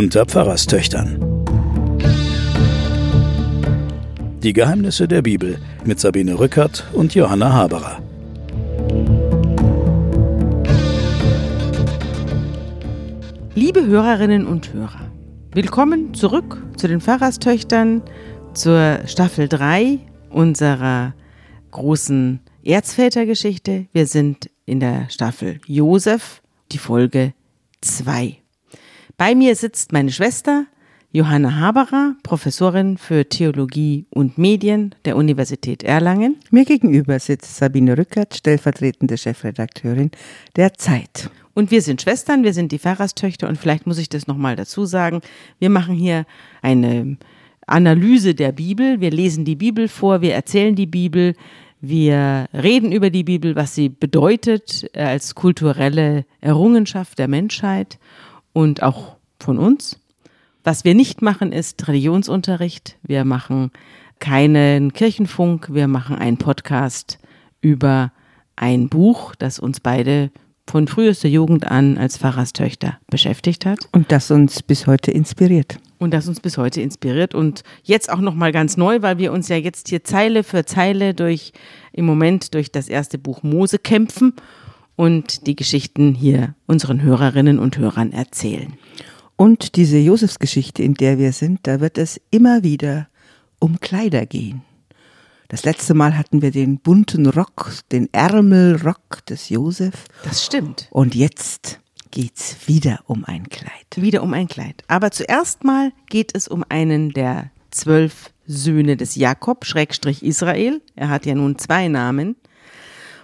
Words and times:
unter 0.00 0.24
Pfarrerstöchtern. 0.24 1.18
Die 4.42 4.54
Geheimnisse 4.54 5.06
der 5.06 5.20
Bibel 5.20 5.58
mit 5.84 6.00
Sabine 6.00 6.38
Rückert 6.38 6.86
und 6.94 7.14
Johanna 7.14 7.52
Haberer. 7.52 8.00
Liebe 13.54 13.84
Hörerinnen 13.84 14.46
und 14.46 14.72
Hörer, 14.72 15.12
willkommen 15.52 16.14
zurück 16.14 16.62
zu 16.78 16.88
den 16.88 17.02
Pfarrerstöchtern 17.02 18.00
zur 18.54 19.00
Staffel 19.04 19.48
3 19.48 19.98
unserer 20.30 21.12
großen 21.72 22.40
Erzvätergeschichte. 22.64 23.84
Wir 23.92 24.06
sind 24.06 24.48
in 24.64 24.80
der 24.80 25.10
Staffel 25.10 25.60
Josef, 25.66 26.40
die 26.72 26.78
Folge 26.78 27.34
2. 27.82 28.39
Bei 29.20 29.34
mir 29.34 29.54
sitzt 29.54 29.92
meine 29.92 30.10
Schwester 30.12 30.64
Johanna 31.12 31.56
Haberer, 31.56 32.14
Professorin 32.22 32.96
für 32.96 33.28
Theologie 33.28 34.06
und 34.08 34.38
Medien 34.38 34.94
der 35.04 35.14
Universität 35.14 35.82
Erlangen. 35.82 36.36
Mir 36.50 36.64
gegenüber 36.64 37.18
sitzt 37.18 37.54
Sabine 37.54 37.98
Rückert, 37.98 38.34
stellvertretende 38.36 39.18
Chefredakteurin 39.18 40.10
der 40.56 40.72
Zeit. 40.72 41.28
Und 41.52 41.70
wir 41.70 41.82
sind 41.82 42.00
Schwestern, 42.00 42.44
wir 42.44 42.54
sind 42.54 42.72
die 42.72 42.78
Pfarrerstöchter 42.78 43.46
und 43.46 43.58
vielleicht 43.58 43.86
muss 43.86 43.98
ich 43.98 44.08
das 44.08 44.26
nochmal 44.26 44.56
dazu 44.56 44.86
sagen. 44.86 45.20
Wir 45.58 45.68
machen 45.68 45.96
hier 45.96 46.24
eine 46.62 47.18
Analyse 47.66 48.34
der 48.34 48.52
Bibel, 48.52 49.02
wir 49.02 49.10
lesen 49.10 49.44
die 49.44 49.56
Bibel 49.56 49.88
vor, 49.88 50.22
wir 50.22 50.32
erzählen 50.32 50.74
die 50.74 50.86
Bibel, 50.86 51.34
wir 51.82 52.46
reden 52.54 52.90
über 52.90 53.10
die 53.10 53.24
Bibel, 53.24 53.54
was 53.54 53.74
sie 53.74 53.90
bedeutet 53.90 54.90
als 54.96 55.34
kulturelle 55.34 56.24
Errungenschaft 56.40 57.18
der 57.18 57.28
Menschheit 57.28 57.98
und 58.52 58.82
auch 58.82 59.16
von 59.42 59.58
uns. 59.58 59.98
Was 60.62 60.84
wir 60.84 60.94
nicht 60.94 61.22
machen, 61.22 61.52
ist 61.52 61.88
Religionsunterricht. 61.88 62.98
Wir 63.02 63.24
machen 63.24 63.70
keinen 64.18 64.92
Kirchenfunk. 64.92 65.72
Wir 65.72 65.88
machen 65.88 66.16
einen 66.16 66.36
Podcast 66.36 67.18
über 67.60 68.12
ein 68.56 68.88
Buch, 68.88 69.34
das 69.34 69.58
uns 69.58 69.80
beide 69.80 70.30
von 70.70 70.86
frühester 70.86 71.28
Jugend 71.28 71.66
an 71.66 71.98
als 71.98 72.18
Pfarrerstöchter 72.18 72.98
beschäftigt 73.08 73.66
hat. 73.66 73.78
Und 73.92 74.12
das 74.12 74.30
uns 74.30 74.62
bis 74.62 74.86
heute 74.86 75.10
inspiriert. 75.10 75.78
Und 75.98 76.14
das 76.14 76.28
uns 76.28 76.40
bis 76.40 76.56
heute 76.56 76.80
inspiriert 76.80 77.34
und 77.34 77.62
jetzt 77.82 78.10
auch 78.10 78.20
nochmal 78.20 78.52
ganz 78.52 78.76
neu, 78.76 79.02
weil 79.02 79.18
wir 79.18 79.32
uns 79.32 79.48
ja 79.48 79.56
jetzt 79.56 79.88
hier 79.88 80.04
Zeile 80.04 80.44
für 80.44 80.64
Zeile 80.64 81.12
durch, 81.12 81.52
im 81.92 82.06
Moment 82.06 82.54
durch 82.54 82.72
das 82.72 82.88
erste 82.88 83.18
Buch 83.18 83.42
Mose 83.42 83.78
kämpfen 83.78 84.34
und 84.96 85.46
die 85.46 85.56
Geschichten 85.56 86.14
hier 86.14 86.54
unseren 86.66 87.02
Hörerinnen 87.02 87.58
und 87.58 87.76
Hörern 87.76 88.12
erzählen. 88.12 88.74
Und 89.40 89.76
diese 89.76 89.96
Josefsgeschichte, 89.96 90.82
in 90.82 90.92
der 90.92 91.16
wir 91.16 91.32
sind, 91.32 91.60
da 91.62 91.80
wird 91.80 91.96
es 91.96 92.20
immer 92.30 92.62
wieder 92.62 93.08
um 93.58 93.80
Kleider 93.80 94.26
gehen. 94.26 94.60
Das 95.48 95.64
letzte 95.64 95.94
Mal 95.94 96.18
hatten 96.18 96.42
wir 96.42 96.50
den 96.50 96.78
bunten 96.78 97.24
Rock, 97.24 97.72
den 97.90 98.12
Ärmelrock 98.12 99.24
des 99.24 99.48
Josef. 99.48 99.94
Das 100.24 100.44
stimmt. 100.44 100.88
Und 100.90 101.14
jetzt 101.14 101.80
geht's 102.10 102.54
wieder 102.66 103.00
um 103.06 103.24
ein 103.24 103.48
Kleid. 103.48 103.70
Wieder 103.96 104.22
um 104.22 104.34
ein 104.34 104.46
Kleid. 104.46 104.84
Aber 104.88 105.10
zuerst 105.10 105.64
mal 105.64 105.90
geht 106.10 106.36
es 106.36 106.46
um 106.46 106.62
einen 106.68 107.08
der 107.08 107.50
zwölf 107.70 108.34
Söhne 108.46 108.98
des 108.98 109.14
Jakob, 109.14 109.64
Schrägstrich 109.64 110.22
Israel. 110.22 110.82
Er 110.96 111.08
hat 111.08 111.24
ja 111.24 111.34
nun 111.34 111.56
zwei 111.56 111.88
Namen. 111.88 112.36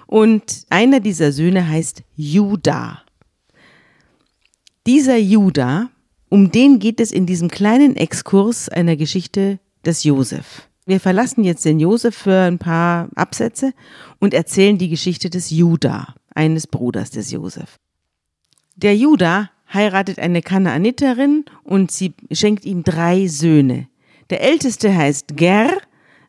Und 0.06 0.64
einer 0.70 1.00
dieser 1.00 1.30
Söhne 1.32 1.68
heißt 1.68 2.04
Judah. 2.16 3.02
Dieser 4.86 5.18
Judah, 5.18 5.90
um 6.28 6.50
den 6.50 6.78
geht 6.78 7.00
es 7.00 7.12
in 7.12 7.26
diesem 7.26 7.48
kleinen 7.48 7.96
Exkurs 7.96 8.68
einer 8.68 8.96
Geschichte 8.96 9.58
des 9.84 10.04
Josef. 10.04 10.68
Wir 10.86 11.00
verlassen 11.00 11.44
jetzt 11.44 11.64
den 11.64 11.80
Josef 11.80 12.14
für 12.16 12.46
ein 12.46 12.58
paar 12.58 13.08
Absätze 13.14 13.72
und 14.20 14.34
erzählen 14.34 14.78
die 14.78 14.88
Geschichte 14.88 15.30
des 15.30 15.50
Judah, 15.50 16.14
eines 16.34 16.66
Bruders 16.66 17.10
des 17.10 17.30
Josef. 17.30 17.76
Der 18.76 18.96
Judah 18.96 19.50
heiratet 19.72 20.18
eine 20.18 20.42
Kanaaniterin 20.42 21.44
und 21.64 21.90
sie 21.90 22.14
schenkt 22.30 22.64
ihm 22.64 22.84
drei 22.84 23.26
Söhne. 23.26 23.88
Der 24.30 24.42
älteste 24.42 24.94
heißt 24.94 25.36
Ger, 25.36 25.70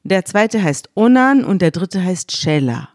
der 0.03 0.25
zweite 0.25 0.63
heißt 0.63 0.90
Onan 0.96 1.44
und 1.44 1.62
der 1.62 1.72
dritte 1.72 2.03
heißt 2.03 2.36
Shelah. 2.36 2.90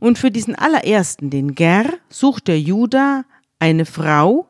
Und 0.00 0.18
für 0.18 0.30
diesen 0.30 0.54
allerersten, 0.54 1.30
den 1.30 1.54
Ger, 1.54 1.84
sucht 2.08 2.48
der 2.48 2.60
Judah 2.60 3.24
eine 3.58 3.84
Frau 3.84 4.48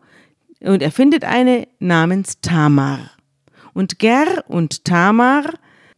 und 0.63 0.83
er 0.83 0.91
findet 0.91 1.25
eine 1.25 1.67
namens 1.79 2.41
Tamar. 2.41 3.11
Und 3.75 3.99
Ger 3.99 4.45
und 4.49 4.85
Tamar 4.85 5.45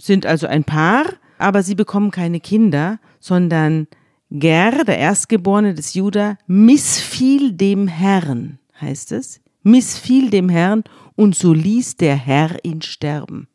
sind 0.01 0.27
also 0.27 0.47
ein 0.47 0.65
Paar, 0.65 1.05
aber 1.39 1.63
sie 1.63 1.75
bekommen 1.75 2.11
keine 2.11 2.41
Kinder, 2.41 2.99
sondern 3.21 3.87
Ger, 4.31 4.85
der 4.85 4.99
Erstgeborene 4.99 5.75
des 5.75 5.95
Judah, 5.95 6.39
missfiel 6.47 7.53
dem 7.53 7.89
Herrn, 7.89 8.59
heißt 8.81 9.13
es, 9.13 9.41
missfiel 9.63 10.31
dem 10.31 10.49
Herrn 10.49 10.85
und 11.17 11.35
so 11.35 11.53
ließ 11.53 11.97
der 11.97 12.17
Herr 12.17 12.65
ihn 12.65 12.83
sterben. 12.83 13.49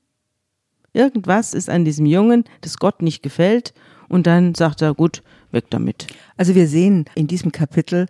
Irgendwas 0.93 1.53
ist 1.53 1.69
an 1.69 1.85
diesem 1.85 2.05
Jungen, 2.05 2.45
das 2.61 2.77
Gott 2.77 3.01
nicht 3.01 3.23
gefällt, 3.23 3.73
und 4.07 4.25
dann 4.25 4.55
sagt 4.55 4.81
er, 4.81 4.95
gut, 4.95 5.21
weg 5.51 5.65
damit. 5.69 6.07
Also 6.35 6.55
wir 6.55 6.67
sehen 6.67 7.05
in 7.15 7.27
diesem 7.27 7.51
Kapitel, 7.51 8.07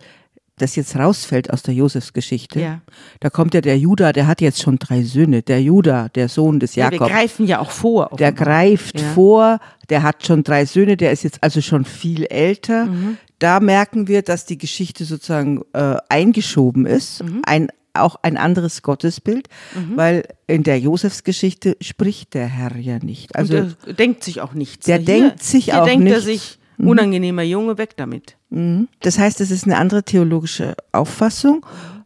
das 0.60 0.76
jetzt 0.76 0.96
rausfällt 0.96 1.50
aus 1.50 1.62
der 1.62 1.74
Josefsgeschichte. 1.74 2.60
Ja. 2.60 2.80
Da 3.20 3.30
kommt 3.30 3.54
ja 3.54 3.60
der 3.60 3.78
Judah, 3.78 4.12
der 4.12 4.26
hat 4.26 4.40
jetzt 4.40 4.60
schon 4.60 4.78
drei 4.78 5.02
Söhne. 5.02 5.42
Der 5.42 5.62
Judah, 5.62 6.08
der 6.08 6.28
Sohn 6.28 6.60
des 6.60 6.74
Jakob. 6.74 7.00
Ja, 7.00 7.06
wir 7.06 7.12
greifen 7.12 7.46
ja 7.46 7.58
auch 7.60 7.70
vor. 7.70 8.10
Der 8.18 8.32
greift 8.32 9.00
ja. 9.00 9.06
vor, 9.14 9.58
der 9.88 10.02
hat 10.02 10.26
schon 10.26 10.44
drei 10.44 10.64
Söhne, 10.64 10.96
der 10.96 11.12
ist 11.12 11.22
jetzt 11.22 11.42
also 11.42 11.60
schon 11.60 11.84
viel 11.84 12.24
älter. 12.24 12.86
Mhm. 12.86 13.16
Da 13.38 13.60
merken 13.60 14.06
wir, 14.06 14.22
dass 14.22 14.44
die 14.44 14.58
Geschichte 14.58 15.04
sozusagen 15.04 15.62
äh, 15.72 15.96
eingeschoben 16.08 16.86
ist. 16.86 17.22
Mhm. 17.22 17.42
Ein 17.44 17.68
auch 17.92 18.16
ein 18.22 18.36
anderes 18.36 18.82
Gottesbild, 18.82 19.48
mhm. 19.74 19.96
weil 19.96 20.28
in 20.46 20.62
der 20.62 20.78
Josefsgeschichte 20.78 21.76
spricht 21.80 22.34
der 22.34 22.46
Herr 22.46 22.76
ja 22.76 22.98
nicht. 22.98 23.34
Also 23.34 23.66
denkt 23.98 24.22
sich 24.22 24.40
auch 24.40 24.54
nichts. 24.54 24.86
Der 24.86 24.98
hier, 24.98 25.06
denkt 25.06 25.42
sich 25.42 25.74
auch 25.74 25.86
denkt 25.86 26.04
nichts. 26.04 26.59
Mhm. 26.80 26.88
Unangenehmer 26.88 27.42
Junge, 27.42 27.78
weg 27.78 27.96
damit. 27.96 28.36
Mhm. 28.50 28.88
Das 29.00 29.18
heißt, 29.18 29.40
es 29.40 29.50
ist 29.50 29.64
eine 29.64 29.76
andere 29.76 30.02
theologische 30.02 30.74
Auffassung. 30.92 31.64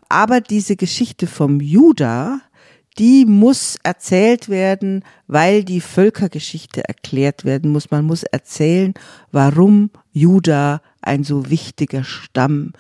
Aber 0.08 0.40
diese 0.40 0.76
Geschichte 0.76 1.26
vom 1.26 1.60
Juda, 1.60 2.40
die 2.98 3.24
muss 3.24 3.76
erzählt 3.82 4.48
werden, 4.48 5.02
weil 5.26 5.64
die 5.64 5.80
Völkergeschichte 5.80 6.86
erklärt 6.86 7.44
werden 7.44 7.72
muss. 7.72 7.90
Man 7.90 8.04
muss 8.04 8.22
erzählen, 8.22 8.94
warum 9.32 9.90
Juda 10.12 10.80
ein 11.00 11.24
so 11.24 11.50
wichtiger 11.50 12.04
Stamm 12.04 12.72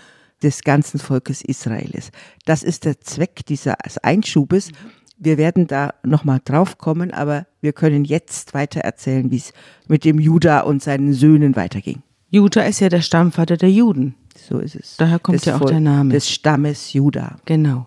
des 0.42 0.62
ganzen 0.62 1.00
Volkes 1.00 1.42
Israel 1.42 1.90
ist. 1.90 2.10
Das 2.44 2.62
ist 2.62 2.84
der 2.84 3.00
Zweck 3.00 3.46
dieses 3.46 3.98
Einschubes. 4.02 4.70
Wir 5.16 5.38
werden 5.38 5.66
da 5.66 5.94
nochmal 6.02 6.40
drauf 6.44 6.78
kommen, 6.78 7.12
aber 7.12 7.46
wir 7.60 7.72
können 7.72 8.04
jetzt 8.04 8.52
weiter 8.52 8.80
erzählen, 8.80 9.30
wie 9.30 9.36
es 9.36 9.52
mit 9.86 10.04
dem 10.04 10.18
Juda 10.18 10.60
und 10.60 10.82
seinen 10.82 11.12
Söhnen 11.12 11.56
weiterging. 11.56 12.02
Juda 12.30 12.62
ist 12.62 12.80
ja 12.80 12.88
der 12.88 13.00
Stammvater 13.00 13.56
der 13.56 13.70
Juden. 13.70 14.16
So 14.36 14.58
ist 14.58 14.74
es. 14.74 14.96
Daher 14.96 15.18
kommt 15.20 15.38
des 15.38 15.44
ja 15.44 15.56
auch 15.56 15.60
Vol 15.60 15.70
der 15.70 15.80
Name. 15.80 16.12
Des 16.12 16.28
Stammes 16.28 16.92
Juda. 16.92 17.36
Genau. 17.44 17.86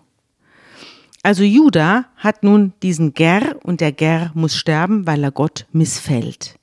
Also 1.22 1.42
Juda 1.42 2.06
hat 2.16 2.42
nun 2.42 2.72
diesen 2.82 3.12
Ger 3.12 3.56
und 3.62 3.80
der 3.80 3.92
Ger 3.92 4.30
muss 4.34 4.56
sterben, 4.56 5.06
weil 5.06 5.22
er 5.22 5.32
Gott 5.32 5.66
missfällt. 5.72 6.58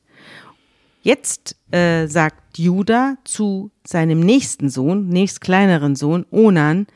Jetzt 1.02 1.56
äh, 1.72 2.08
sagt 2.08 2.58
Juda 2.58 3.18
zu 3.26 3.70
seinem 3.86 4.22
nächsten 4.22 4.70
Sohn, 4.70 5.08
nächst 5.10 5.42
kleineren 5.42 5.96
Sohn, 5.96 6.26
Onan, 6.32 6.88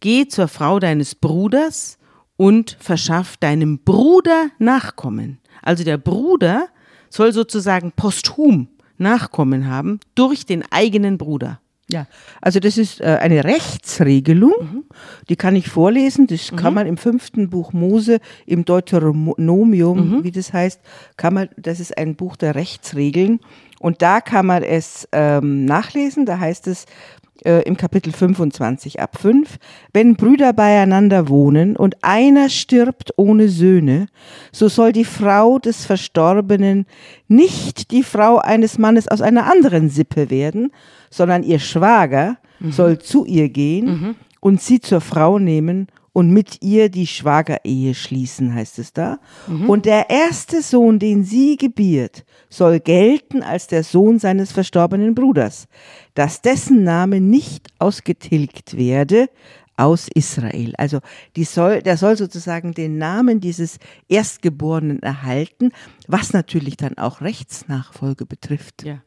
geh 0.00 0.26
zur 0.28 0.48
Frau 0.48 0.78
deines 0.78 1.14
Bruders 1.14 1.98
und 2.40 2.78
verschaff 2.80 3.36
deinem 3.36 3.80
Bruder 3.80 4.48
Nachkommen. 4.58 5.40
Also 5.60 5.84
der 5.84 5.98
Bruder 5.98 6.68
soll 7.10 7.34
sozusagen 7.34 7.92
posthum 7.92 8.68
Nachkommen 8.96 9.66
haben 9.68 10.00
durch 10.14 10.46
den 10.46 10.64
eigenen 10.70 11.18
Bruder. 11.18 11.60
Ja, 11.90 12.06
also 12.40 12.58
das 12.58 12.78
ist 12.78 13.02
äh, 13.02 13.18
eine 13.20 13.44
Rechtsregelung, 13.44 14.54
mhm. 14.58 14.84
die 15.28 15.36
kann 15.36 15.54
ich 15.54 15.68
vorlesen, 15.68 16.28
das 16.28 16.50
mhm. 16.50 16.56
kann 16.56 16.72
man 16.72 16.86
im 16.86 16.96
fünften 16.96 17.50
Buch 17.50 17.74
Mose, 17.74 18.20
im 18.46 18.64
Deuteronomium, 18.64 20.18
mhm. 20.18 20.24
wie 20.24 20.30
das 20.30 20.54
heißt, 20.54 20.80
kann 21.18 21.34
man, 21.34 21.48
das 21.58 21.78
ist 21.78 21.98
ein 21.98 22.14
Buch 22.14 22.36
der 22.36 22.54
Rechtsregeln 22.54 23.40
und 23.80 24.00
da 24.00 24.22
kann 24.22 24.46
man 24.46 24.62
es 24.62 25.08
ähm, 25.12 25.66
nachlesen, 25.66 26.24
da 26.24 26.38
heißt 26.38 26.68
es, 26.68 26.86
äh, 27.46 27.62
im 27.62 27.76
Kapitel 27.76 28.12
25 28.12 29.00
ab 29.00 29.18
5, 29.20 29.58
wenn 29.92 30.16
Brüder 30.16 30.52
beieinander 30.52 31.28
wohnen 31.28 31.76
und 31.76 31.96
einer 32.02 32.48
stirbt 32.48 33.12
ohne 33.16 33.48
Söhne, 33.48 34.06
so 34.52 34.68
soll 34.68 34.92
die 34.92 35.04
Frau 35.04 35.58
des 35.58 35.84
Verstorbenen 35.84 36.86
nicht 37.28 37.90
die 37.90 38.02
Frau 38.02 38.38
eines 38.38 38.78
Mannes 38.78 39.08
aus 39.08 39.22
einer 39.22 39.50
anderen 39.50 39.88
Sippe 39.88 40.30
werden, 40.30 40.72
sondern 41.10 41.42
ihr 41.42 41.58
Schwager 41.58 42.38
mhm. 42.58 42.72
soll 42.72 42.98
zu 42.98 43.24
ihr 43.24 43.48
gehen 43.48 43.86
mhm. 43.86 44.14
und 44.40 44.60
sie 44.60 44.80
zur 44.80 45.00
Frau 45.00 45.38
nehmen 45.38 45.88
und 46.12 46.30
mit 46.30 46.62
ihr 46.62 46.88
die 46.88 47.06
Schwagerehe 47.06 47.94
schließen, 47.94 48.54
heißt 48.54 48.78
es 48.78 48.92
da. 48.92 49.20
Und 49.68 49.86
der 49.86 50.10
erste 50.10 50.60
Sohn, 50.60 50.98
den 50.98 51.22
sie 51.22 51.56
gebiert, 51.56 52.24
soll 52.48 52.80
gelten 52.80 53.42
als 53.42 53.68
der 53.68 53.84
Sohn 53.84 54.18
seines 54.18 54.50
verstorbenen 54.50 55.14
Bruders, 55.14 55.68
dass 56.14 56.42
dessen 56.42 56.84
Name 56.84 57.20
nicht 57.20 57.68
ausgetilgt 57.78 58.76
werde 58.76 59.28
aus 59.76 60.08
Israel. 60.14 60.74
Also 60.76 61.00
soll, 61.38 61.82
der 61.82 61.96
soll 61.96 62.16
sozusagen 62.16 62.74
den 62.74 62.98
Namen 62.98 63.40
dieses 63.40 63.78
Erstgeborenen 64.08 65.02
erhalten, 65.02 65.72
was 66.06 66.32
natürlich 66.32 66.76
dann 66.76 66.98
auch 66.98 67.22
Rechtsnachfolge 67.22 68.26
betrifft. 68.26 68.84
Ja. 68.84 69.02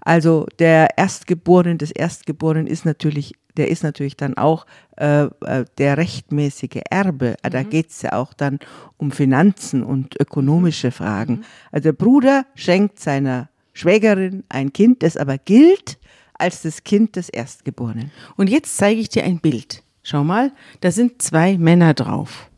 Also 0.00 0.46
der 0.58 0.98
Erstgeborene 0.98 1.76
des 1.76 1.90
Erstgeborenen 1.92 2.66
ist 2.66 2.84
natürlich, 2.84 3.32
der 3.56 3.68
ist 3.68 3.82
natürlich 3.82 4.16
dann 4.16 4.36
auch 4.36 4.66
äh, 4.96 5.24
äh, 5.24 5.64
der 5.78 5.96
rechtmäßige 5.96 6.82
Erbe. 6.90 7.36
Äh, 7.42 7.50
Da 7.50 7.62
geht 7.62 7.90
es 7.90 8.02
ja 8.02 8.12
auch 8.14 8.34
dann 8.34 8.58
um 8.96 9.12
Finanzen 9.12 9.82
und 9.82 10.20
ökonomische 10.20 10.90
Fragen. 10.90 11.44
Also 11.70 11.84
der 11.84 11.92
Bruder 11.92 12.46
schenkt 12.54 12.98
seiner 12.98 13.48
Schwägerin 13.72 14.44
ein 14.48 14.72
Kind, 14.72 15.02
das 15.02 15.16
aber 15.16 15.38
gilt 15.38 15.98
als 16.42 16.62
das 16.62 16.84
Kind 16.84 17.16
des 17.16 17.28
Erstgeborenen. 17.28 18.10
Und 18.36 18.50
jetzt 18.50 18.76
zeige 18.76 19.00
ich 19.00 19.08
dir 19.08 19.24
ein 19.24 19.38
Bild. 19.38 19.82
Schau 20.02 20.24
mal, 20.24 20.52
da 20.80 20.90
sind 20.90 21.22
zwei 21.22 21.56
Männer 21.56 21.94
drauf. 21.94 22.50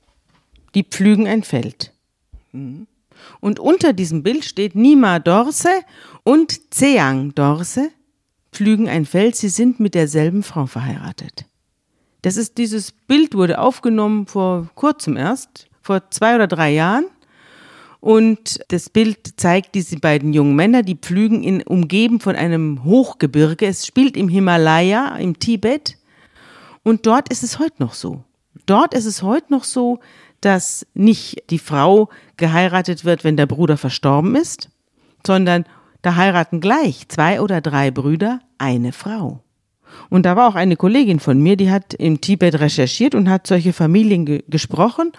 Die 0.74 0.82
pflügen 0.82 1.28
ein 1.28 1.42
Feld. 1.42 1.92
Und 3.40 3.60
unter 3.60 3.92
diesem 3.92 4.22
Bild 4.22 4.44
steht 4.44 4.74
Nima 4.74 5.18
Dorse 5.18 5.68
und 6.24 6.74
Zeang 6.74 7.34
Dorse 7.34 7.90
pflügen 8.52 8.88
ein 8.88 9.04
Feld. 9.04 9.36
Sie 9.36 9.48
sind 9.48 9.80
mit 9.80 9.94
derselben 9.94 10.42
Frau 10.42 10.66
verheiratet. 10.66 11.44
Das 12.22 12.36
ist 12.36 12.56
dieses 12.56 12.90
Bild 12.92 13.34
wurde 13.34 13.58
aufgenommen 13.58 14.26
vor 14.26 14.70
kurzem 14.74 15.16
erst, 15.16 15.68
vor 15.82 16.10
zwei 16.10 16.34
oder 16.36 16.46
drei 16.46 16.70
Jahren. 16.70 17.04
Und 18.04 18.60
das 18.68 18.90
Bild 18.90 19.40
zeigt 19.40 19.74
diese 19.74 19.96
beiden 19.96 20.34
jungen 20.34 20.54
Männer, 20.54 20.82
die 20.82 20.94
pflügen 20.94 21.42
in, 21.42 21.62
umgeben 21.62 22.20
von 22.20 22.36
einem 22.36 22.84
Hochgebirge. 22.84 23.64
Es 23.64 23.86
spielt 23.86 24.14
im 24.18 24.28
Himalaya, 24.28 25.16
im 25.16 25.38
Tibet. 25.38 25.96
Und 26.82 27.06
dort 27.06 27.30
ist 27.30 27.42
es 27.42 27.58
heute 27.58 27.76
noch 27.78 27.94
so. 27.94 28.22
Dort 28.66 28.92
ist 28.92 29.06
es 29.06 29.22
heute 29.22 29.50
noch 29.50 29.64
so, 29.64 30.00
dass 30.42 30.86
nicht 30.92 31.44
die 31.48 31.58
Frau 31.58 32.10
geheiratet 32.36 33.06
wird, 33.06 33.24
wenn 33.24 33.38
der 33.38 33.46
Bruder 33.46 33.78
verstorben 33.78 34.36
ist, 34.36 34.68
sondern 35.26 35.64
da 36.02 36.16
heiraten 36.16 36.60
gleich 36.60 37.08
zwei 37.08 37.40
oder 37.40 37.62
drei 37.62 37.90
Brüder 37.90 38.40
eine 38.58 38.92
Frau. 38.92 39.42
Und 40.10 40.26
da 40.26 40.36
war 40.36 40.50
auch 40.50 40.56
eine 40.56 40.76
Kollegin 40.76 41.20
von 41.20 41.40
mir, 41.40 41.56
die 41.56 41.70
hat 41.70 41.94
im 41.94 42.20
Tibet 42.20 42.60
recherchiert 42.60 43.14
und 43.14 43.30
hat 43.30 43.46
solche 43.46 43.72
Familien 43.72 44.26
ge 44.26 44.44
gesprochen, 44.46 45.12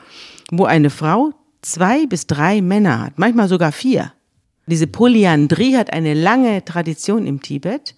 wo 0.52 0.66
eine 0.66 0.92
Frau 0.92 1.34
zwei 1.66 2.06
bis 2.06 2.28
drei 2.28 2.62
Männer 2.62 3.02
hat, 3.02 3.18
manchmal 3.18 3.48
sogar 3.48 3.72
vier. 3.72 4.14
Diese 4.68 4.88
Polyandrie 4.88 5.76
hat 5.76 5.92
eine 5.92 6.14
lange 6.14 6.64
Tradition 6.64 7.28
im 7.28 7.42
Tibet 7.42 7.96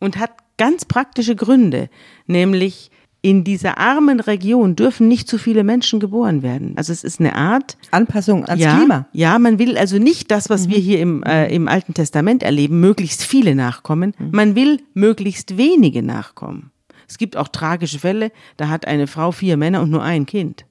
und 0.00 0.18
hat 0.18 0.32
ganz 0.56 0.84
praktische 0.84 1.36
Gründe, 1.36 1.88
nämlich 2.26 2.90
in 3.22 3.44
dieser 3.44 3.76
armen 3.76 4.20
Region 4.20 4.76
dürfen 4.76 5.06
nicht 5.06 5.28
zu 5.28 5.36
viele 5.36 5.62
Menschen 5.62 6.00
geboren 6.00 6.42
werden. 6.42 6.72
Also 6.76 6.92
es 6.92 7.04
ist 7.04 7.20
eine 7.20 7.36
Art 7.36 7.76
Anpassung 7.90 8.46
ans 8.46 8.62
ja, 8.62 8.76
Klima. 8.76 9.06
Ja, 9.12 9.38
man 9.38 9.58
will 9.58 9.76
also 9.76 9.98
nicht 9.98 10.30
das, 10.30 10.48
was 10.48 10.70
wir 10.70 10.78
hier 10.78 11.00
im, 11.00 11.22
äh, 11.24 11.54
im 11.54 11.68
Alten 11.68 11.92
Testament 11.92 12.42
erleben, 12.42 12.80
möglichst 12.80 13.22
viele 13.22 13.54
Nachkommen. 13.54 14.14
Man 14.18 14.54
will 14.54 14.80
möglichst 14.94 15.58
wenige 15.58 16.02
Nachkommen. 16.02 16.70
Es 17.06 17.18
gibt 17.18 17.36
auch 17.36 17.48
tragische 17.48 17.98
Fälle, 17.98 18.32
da 18.56 18.68
hat 18.68 18.86
eine 18.86 19.06
Frau 19.06 19.32
vier 19.32 19.58
Männer 19.58 19.82
und 19.82 19.90
nur 19.90 20.02
ein 20.02 20.24
Kind. 20.24 20.64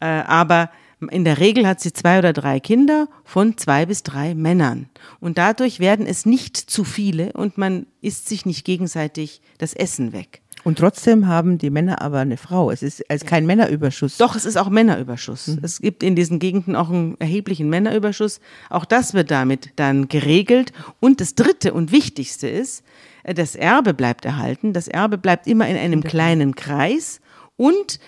Äh, 0.00 0.06
aber 0.06 0.68
in 1.10 1.24
der 1.24 1.38
Regel 1.38 1.66
hat 1.66 1.80
sie 1.80 1.92
zwei 1.92 2.18
oder 2.18 2.32
drei 2.32 2.58
Kinder 2.58 3.08
von 3.24 3.58
zwei 3.58 3.84
bis 3.84 4.02
drei 4.02 4.34
Männern. 4.34 4.88
Und 5.20 5.36
dadurch 5.38 5.78
werden 5.78 6.06
es 6.06 6.24
nicht 6.24 6.56
zu 6.56 6.84
viele 6.84 7.32
und 7.34 7.58
man 7.58 7.86
isst 8.00 8.28
sich 8.28 8.46
nicht 8.46 8.64
gegenseitig 8.64 9.42
das 9.58 9.74
Essen 9.74 10.12
weg. 10.12 10.42
Und 10.66 10.78
trotzdem 10.80 11.28
haben 11.28 11.58
die 11.58 11.70
Männer 11.70 12.02
aber 12.02 12.18
eine 12.18 12.36
Frau. 12.36 12.72
Es 12.72 12.82
ist 12.82 13.08
also 13.08 13.24
kein 13.24 13.46
Männerüberschuss. 13.46 14.16
Doch, 14.16 14.34
es 14.34 14.44
ist 14.44 14.56
auch 14.56 14.68
Männerüberschuss. 14.68 15.58
Es 15.62 15.80
gibt 15.80 16.02
in 16.02 16.16
diesen 16.16 16.40
Gegenden 16.40 16.74
auch 16.74 16.90
einen 16.90 17.14
erheblichen 17.20 17.68
Männerüberschuss. 17.68 18.40
Auch 18.68 18.84
das 18.84 19.14
wird 19.14 19.30
damit 19.30 19.70
dann 19.76 20.08
geregelt. 20.08 20.72
Und 20.98 21.20
das 21.20 21.36
Dritte 21.36 21.72
und 21.72 21.92
Wichtigste 21.92 22.48
ist, 22.48 22.82
äh, 23.22 23.32
das 23.32 23.54
Erbe 23.54 23.94
bleibt 23.94 24.24
erhalten. 24.24 24.72
Das 24.72 24.88
Erbe 24.88 25.18
bleibt 25.18 25.46
immer 25.46 25.68
in 25.68 25.76
einem 25.76 26.02
kleinen 26.02 26.56
Kreis. 26.56 27.20
Und 27.56 28.00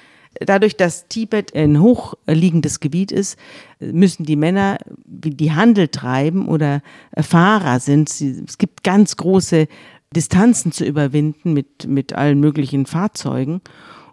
dadurch, 0.44 0.76
dass 0.76 1.08
Tibet 1.08 1.54
ein 1.54 1.80
hochliegendes 1.80 2.80
Gebiet 2.80 3.12
ist, 3.12 3.38
müssen 3.80 4.24
die 4.24 4.36
Männer, 4.36 4.78
die 5.04 5.52
Handel 5.52 5.88
treiben 5.88 6.48
oder 6.48 6.82
äh, 7.12 7.22
Fahrer 7.22 7.80
sind, 7.80 8.10
es 8.10 8.58
gibt 8.58 8.84
ganz 8.84 9.16
große 9.16 9.68
Distanzen 10.14 10.72
zu 10.72 10.84
überwinden 10.84 11.52
mit, 11.52 11.86
mit 11.86 12.12
allen 12.12 12.40
möglichen 12.40 12.86
Fahrzeugen. 12.86 13.60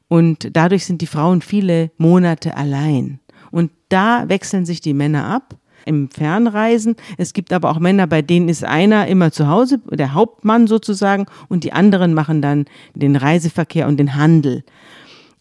Und 0.07 0.49
dadurch 0.55 0.85
sind 0.85 1.01
die 1.01 1.07
Frauen 1.07 1.41
viele 1.41 1.91
Monate 1.97 2.55
allein. 2.55 3.19
Und 3.51 3.71
da 3.89 4.27
wechseln 4.29 4.65
sich 4.65 4.81
die 4.81 4.93
Männer 4.93 5.25
ab 5.25 5.55
im 5.85 6.09
Fernreisen. 6.09 6.95
Es 7.17 7.33
gibt 7.33 7.53
aber 7.53 7.69
auch 7.69 7.79
Männer, 7.79 8.07
bei 8.07 8.21
denen 8.21 8.49
ist 8.49 8.63
einer 8.63 9.07
immer 9.07 9.31
zu 9.31 9.47
Hause, 9.47 9.79
der 9.89 10.13
Hauptmann 10.13 10.67
sozusagen, 10.67 11.25
und 11.47 11.63
die 11.63 11.73
anderen 11.73 12.13
machen 12.13 12.41
dann 12.41 12.65
den 12.93 13.15
Reiseverkehr 13.15 13.87
und 13.87 13.97
den 13.97 14.15
Handel. 14.15 14.63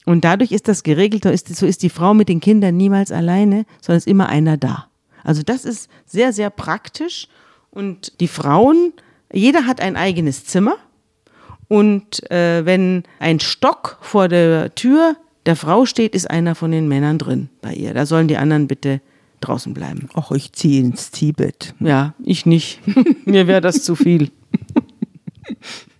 Und 0.04 0.24
dadurch 0.24 0.52
ist 0.52 0.68
das 0.68 0.82
geregelt, 0.82 1.24
so 1.24 1.66
ist 1.66 1.82
die 1.82 1.90
Frau 1.90 2.14
mit 2.14 2.28
den 2.28 2.40
Kindern 2.40 2.76
niemals 2.76 3.10
alleine, 3.10 3.64
sondern 3.80 3.98
ist 3.98 4.06
immer 4.06 4.28
einer 4.28 4.56
da. 4.56 4.86
Also 5.22 5.42
das 5.42 5.64
ist 5.64 5.88
sehr, 6.04 6.32
sehr 6.32 6.50
praktisch. 6.50 7.28
Und 7.70 8.20
die 8.20 8.28
Frauen 8.28 8.92
jeder 9.34 9.66
hat 9.66 9.80
ein 9.80 9.96
eigenes 9.96 10.44
Zimmer 10.44 10.76
und 11.68 12.30
äh, 12.30 12.64
wenn 12.64 13.02
ein 13.18 13.40
Stock 13.40 13.98
vor 14.00 14.28
der 14.28 14.74
Tür 14.74 15.16
der 15.46 15.56
Frau 15.56 15.86
steht, 15.86 16.14
ist 16.14 16.30
einer 16.30 16.54
von 16.54 16.70
den 16.70 16.88
Männern 16.88 17.18
drin 17.18 17.48
bei 17.60 17.74
ihr. 17.74 17.92
Da 17.94 18.06
sollen 18.06 18.28
die 18.28 18.36
anderen 18.36 18.68
bitte 18.68 19.00
draußen 19.40 19.74
bleiben. 19.74 20.08
Ach, 20.14 20.30
ich 20.30 20.52
ziehe 20.52 20.80
ins 20.80 21.10
Tibet. 21.10 21.74
Ja, 21.80 22.14
ich 22.22 22.46
nicht. 22.46 22.80
Mir 23.26 23.46
wäre 23.46 23.60
das 23.60 23.82
zu 23.82 23.96
viel. 23.96 24.30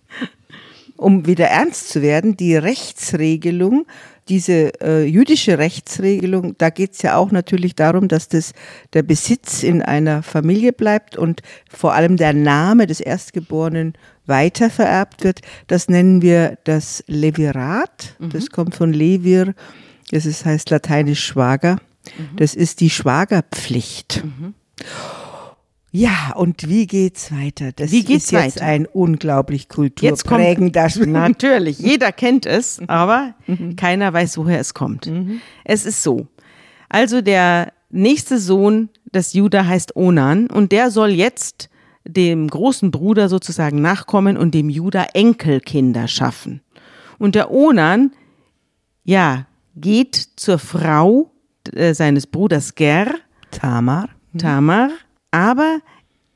Um 0.97 1.25
wieder 1.25 1.47
ernst 1.47 1.89
zu 1.89 2.01
werden, 2.01 2.37
die 2.37 2.55
Rechtsregelung, 2.55 3.85
diese 4.29 4.81
äh, 4.81 5.05
jüdische 5.05 5.57
Rechtsregelung, 5.57 6.57
da 6.57 6.69
geht 6.69 6.93
es 6.93 7.01
ja 7.01 7.15
auch 7.15 7.31
natürlich 7.31 7.75
darum, 7.75 8.07
dass 8.07 8.27
das 8.27 8.53
der 8.93 9.03
Besitz 9.03 9.61
in 9.61 9.81
einer 9.81 10.23
Familie 10.23 10.73
bleibt 10.73 11.15
und 11.17 11.41
vor 11.69 11.93
allem 11.93 12.17
der 12.17 12.33
Name 12.33 12.87
des 12.87 13.01
Erstgeborenen 13.01 13.93
weitervererbt 14.25 15.23
wird. 15.23 15.41
Das 15.67 15.89
nennen 15.89 16.21
wir 16.21 16.57
das 16.63 17.03
Levirat. 17.07 18.15
Das 18.31 18.49
kommt 18.49 18.75
von 18.75 18.93
Levir, 18.93 19.53
das 20.11 20.25
ist, 20.25 20.45
heißt 20.45 20.69
lateinisch 20.71 21.23
Schwager. 21.23 21.77
Das 22.37 22.55
ist 22.55 22.81
die 22.81 22.89
Schwagerpflicht. 22.89 24.23
Ja, 25.95 26.33
und 26.35 26.67
wie 26.67 26.87
geht's 26.87 27.31
weiter? 27.31 27.71
Das 27.71 27.89
Wie 27.91 28.03
geht's 28.03 28.25
ist 28.25 28.31
jetzt 28.31 28.55
weiter? 28.57 28.65
ein 28.65 28.85
unglaublich 28.85 29.61
Jetzt 29.61 29.75
kommt, 29.75 29.93
kulturprägender 30.01 30.89
natürlich, 31.05 31.79
jeder 31.79 32.11
kennt 32.11 32.45
es, 32.45 32.81
aber 32.87 33.33
keiner 33.77 34.11
weiß, 34.11 34.37
woher 34.37 34.59
es 34.59 34.73
kommt. 34.73 35.09
Es 35.63 35.85
ist 35.85 36.03
so. 36.03 36.27
Also 36.89 37.21
der 37.21 37.71
nächste 37.91 38.39
Sohn 38.39 38.89
des 39.13 39.31
Judah 39.31 39.65
heißt 39.65 39.95
Onan 39.95 40.47
und 40.47 40.73
der 40.73 40.91
soll 40.91 41.11
jetzt 41.11 41.69
dem 42.03 42.49
großen 42.49 42.91
Bruder 42.91 43.29
sozusagen 43.29 43.81
nachkommen 43.81 44.35
und 44.35 44.53
dem 44.53 44.69
Judah 44.69 45.07
Enkelkinder 45.13 46.09
schaffen. 46.09 46.59
Und 47.19 47.35
der 47.35 47.51
Onan, 47.51 48.11
ja, 49.05 49.47
geht 49.77 50.15
zur 50.35 50.59
Frau 50.59 51.31
äh, 51.73 51.93
seines 51.93 52.27
Bruders 52.27 52.75
Ger, 52.75 53.15
Tamar. 53.51 54.09
Tamar, 54.37 54.89
aber 55.35 55.79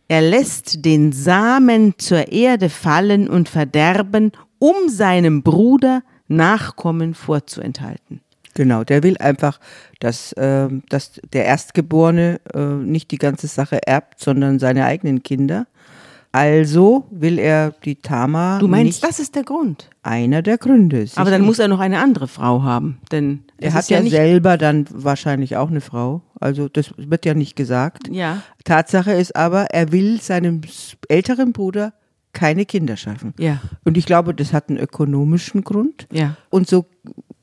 er 0.10 0.22
lässt 0.22 0.84
den 0.84 1.14
Samen 1.14 1.94
zur 1.98 2.34
Erde 2.34 2.68
fallen 2.68 3.30
und 3.30 3.48
verderben, 3.48 4.34
um 4.60 4.90
seinem 4.90 5.42
Bruder 5.42 6.04
Nachkommen 6.28 7.14
vorzuenthalten. 7.14 8.20
Genau, 8.56 8.84
der 8.84 9.02
will 9.04 9.16
einfach, 9.18 9.60
dass, 10.02 10.36
ähm, 10.38 10.84
dass 10.90 11.22
der 11.32 11.46
Erstgeborene 11.46 12.42
äh, 12.54 12.60
nicht 12.60 13.12
die 13.12 13.18
ganze 13.18 13.48
Sache 13.48 13.88
erbt, 13.88 14.20
sondern 14.20 14.60
seine 14.60 14.84
eigenen 14.84 15.24
Kinder. 15.24 15.66
Also 16.34 17.08
will 17.10 17.40
er 17.40 17.72
die 17.86 17.96
Tamar 17.96 18.60
Du 18.60 18.68
meinst, 18.68 19.04
das 19.04 19.20
ist 19.20 19.36
der 19.36 19.44
Grund. 19.44 19.90
einer 20.04 20.42
der 20.42 20.58
Gründe. 20.58 21.08
sicher. 21.08 21.22
Aber 21.22 21.32
dann 21.32 21.42
muss 21.42 21.58
er 21.58 21.70
noch 21.70 21.80
eine 21.80 22.00
andere 22.00 22.28
Frau 22.28 22.62
haben, 22.64 23.00
denn 23.12 23.46
er 23.58 23.74
hat 23.74 23.90
ja, 23.90 24.02
ja 24.02 24.10
selber 24.10 24.58
dann 24.58 24.86
wahrscheinlich 24.92 25.56
auch 25.56 25.70
eine 25.70 25.82
Frau. 25.82 26.22
Also 26.40 26.70
das 26.70 26.94
wird 26.98 27.26
ja 27.26 27.34
nicht 27.34 27.56
gesagt. 27.56 28.08
Ja, 28.10 28.42
Tatsache 28.64 29.12
ist 29.12 29.36
aber, 29.36 29.66
er 29.72 29.92
will 29.92 30.22
seinem 30.22 30.62
älteren 31.08 31.54
Bruder 31.54 31.94
keine 32.34 32.66
Kinder 32.66 32.96
schaffen. 32.96 33.34
ja, 33.40 33.60
Und 33.86 33.98
ich 33.98 34.06
glaube, 34.06 34.34
das 34.36 34.54
hat 34.54 34.70
einen 34.70 34.78
ökonomischen 34.78 35.64
Grund. 35.64 36.08
ja. 36.12 36.38
Und 36.50 36.68
so 36.68 36.86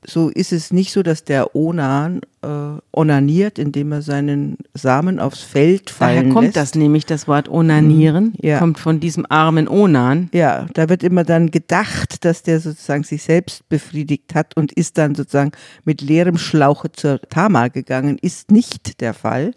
so 0.09 0.29
ist 0.29 0.53
es 0.53 0.73
nicht 0.73 0.93
so, 0.93 1.03
dass 1.03 1.25
der 1.25 1.57
Onan 1.57 2.21
äh, 2.43 2.47
onaniert, 2.93 3.59
indem 3.59 3.91
er 3.91 4.03
seinen 4.03 4.57
Samen 4.73 5.19
aufs 5.19 5.43
Feld 5.43 5.91
fallen 5.91 6.17
Daher 6.17 6.33
kommt 6.33 6.45
lässt. 6.47 6.57
das 6.57 6.75
nämlich, 6.77 7.07
das 7.07 7.27
Wort 7.27 7.49
onanieren, 7.49 8.33
Ja. 8.41 8.59
kommt 8.61 8.79
von 8.79 9.01
diesem 9.01 9.27
armen 9.29 9.67
Onan. 9.69 10.29
Ja, 10.33 10.67
da 10.75 10.89
wird 10.89 11.03
immer 11.03 11.25
dann 11.25 11.51
gedacht, 11.51 12.25
dass 12.25 12.43
der 12.45 12.61
sozusagen 12.61 13.03
sich 13.03 13.25
selbst 13.25 13.69
befriedigt 13.69 14.35
hat 14.35 14.57
und 14.57 14.71
ist 14.73 14.97
dann 14.97 15.15
sozusagen 15.17 15.51
mit 15.85 16.01
leerem 16.03 16.39
Schlauche 16.39 16.93
zur 16.93 17.21
Tamar 17.23 17.71
gegangen. 17.71 18.17
Ist 18.23 18.51
nicht 18.53 19.01
der 19.01 19.13
Fall. 19.13 19.55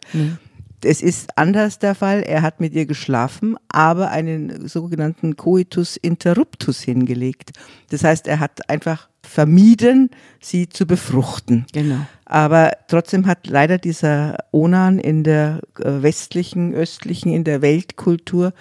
Es 0.84 1.02
ist 1.02 1.38
anders 1.38 1.78
der 1.80 1.94
Fall. 1.94 2.22
Er 2.24 2.42
hat 2.42 2.60
mit 2.60 2.74
ihr 2.74 2.86
geschlafen, 2.86 3.56
aber 3.68 4.10
einen 4.12 4.68
sogenannten 4.68 5.36
Coitus 5.36 5.96
interruptus 5.98 6.82
hingelegt. 6.82 7.52
Das 7.90 8.04
heißt, 8.04 8.28
er 8.28 8.40
hat 8.40 8.68
einfach 8.70 9.10
vermieden, 9.30 10.10
sie 10.42 10.68
zu 10.70 10.88
befruchten. 10.88 11.66
Genau. 11.72 12.00
Aber 12.26 12.72
trotzdem 12.88 13.28
hat 13.28 13.48
leider 13.48 13.78
dieser 13.78 14.38
Onan 14.52 14.98
in 14.98 15.24
der 15.24 15.62
äh, 15.78 16.02
westlichen, 16.02 16.74
östlichen, 16.74 17.32
in 17.32 17.44
der 17.44 17.62
Weltkultur 17.62 18.54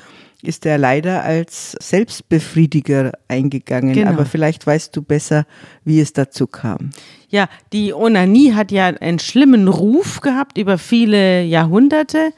ist 0.43 0.67
er 0.67 0.79
leider 0.79 1.25
als 1.25 1.73
Selbstbefriediger 1.81 3.13
eingegangen. 3.27 3.95
Genau. 3.95 4.11
Aber 4.11 4.25
vielleicht 4.25 4.67
weißt 4.67 4.95
du 4.95 5.03
besser, 5.03 5.47
wie 5.85 6.01
es 6.01 6.13
dazu 6.13 6.47
kam. 6.47 6.91
Ja, 7.29 7.49
die 7.73 7.93
Onanie 7.93 8.53
hat 8.53 8.71
ja 8.71 8.87
einen 8.87 9.19
schlimmen 9.19 9.69
Ruf 9.69 10.21
gehabt 10.21 10.59
über 10.59 10.79
viele 10.79 11.43
Jahrhunderte. 11.43 12.33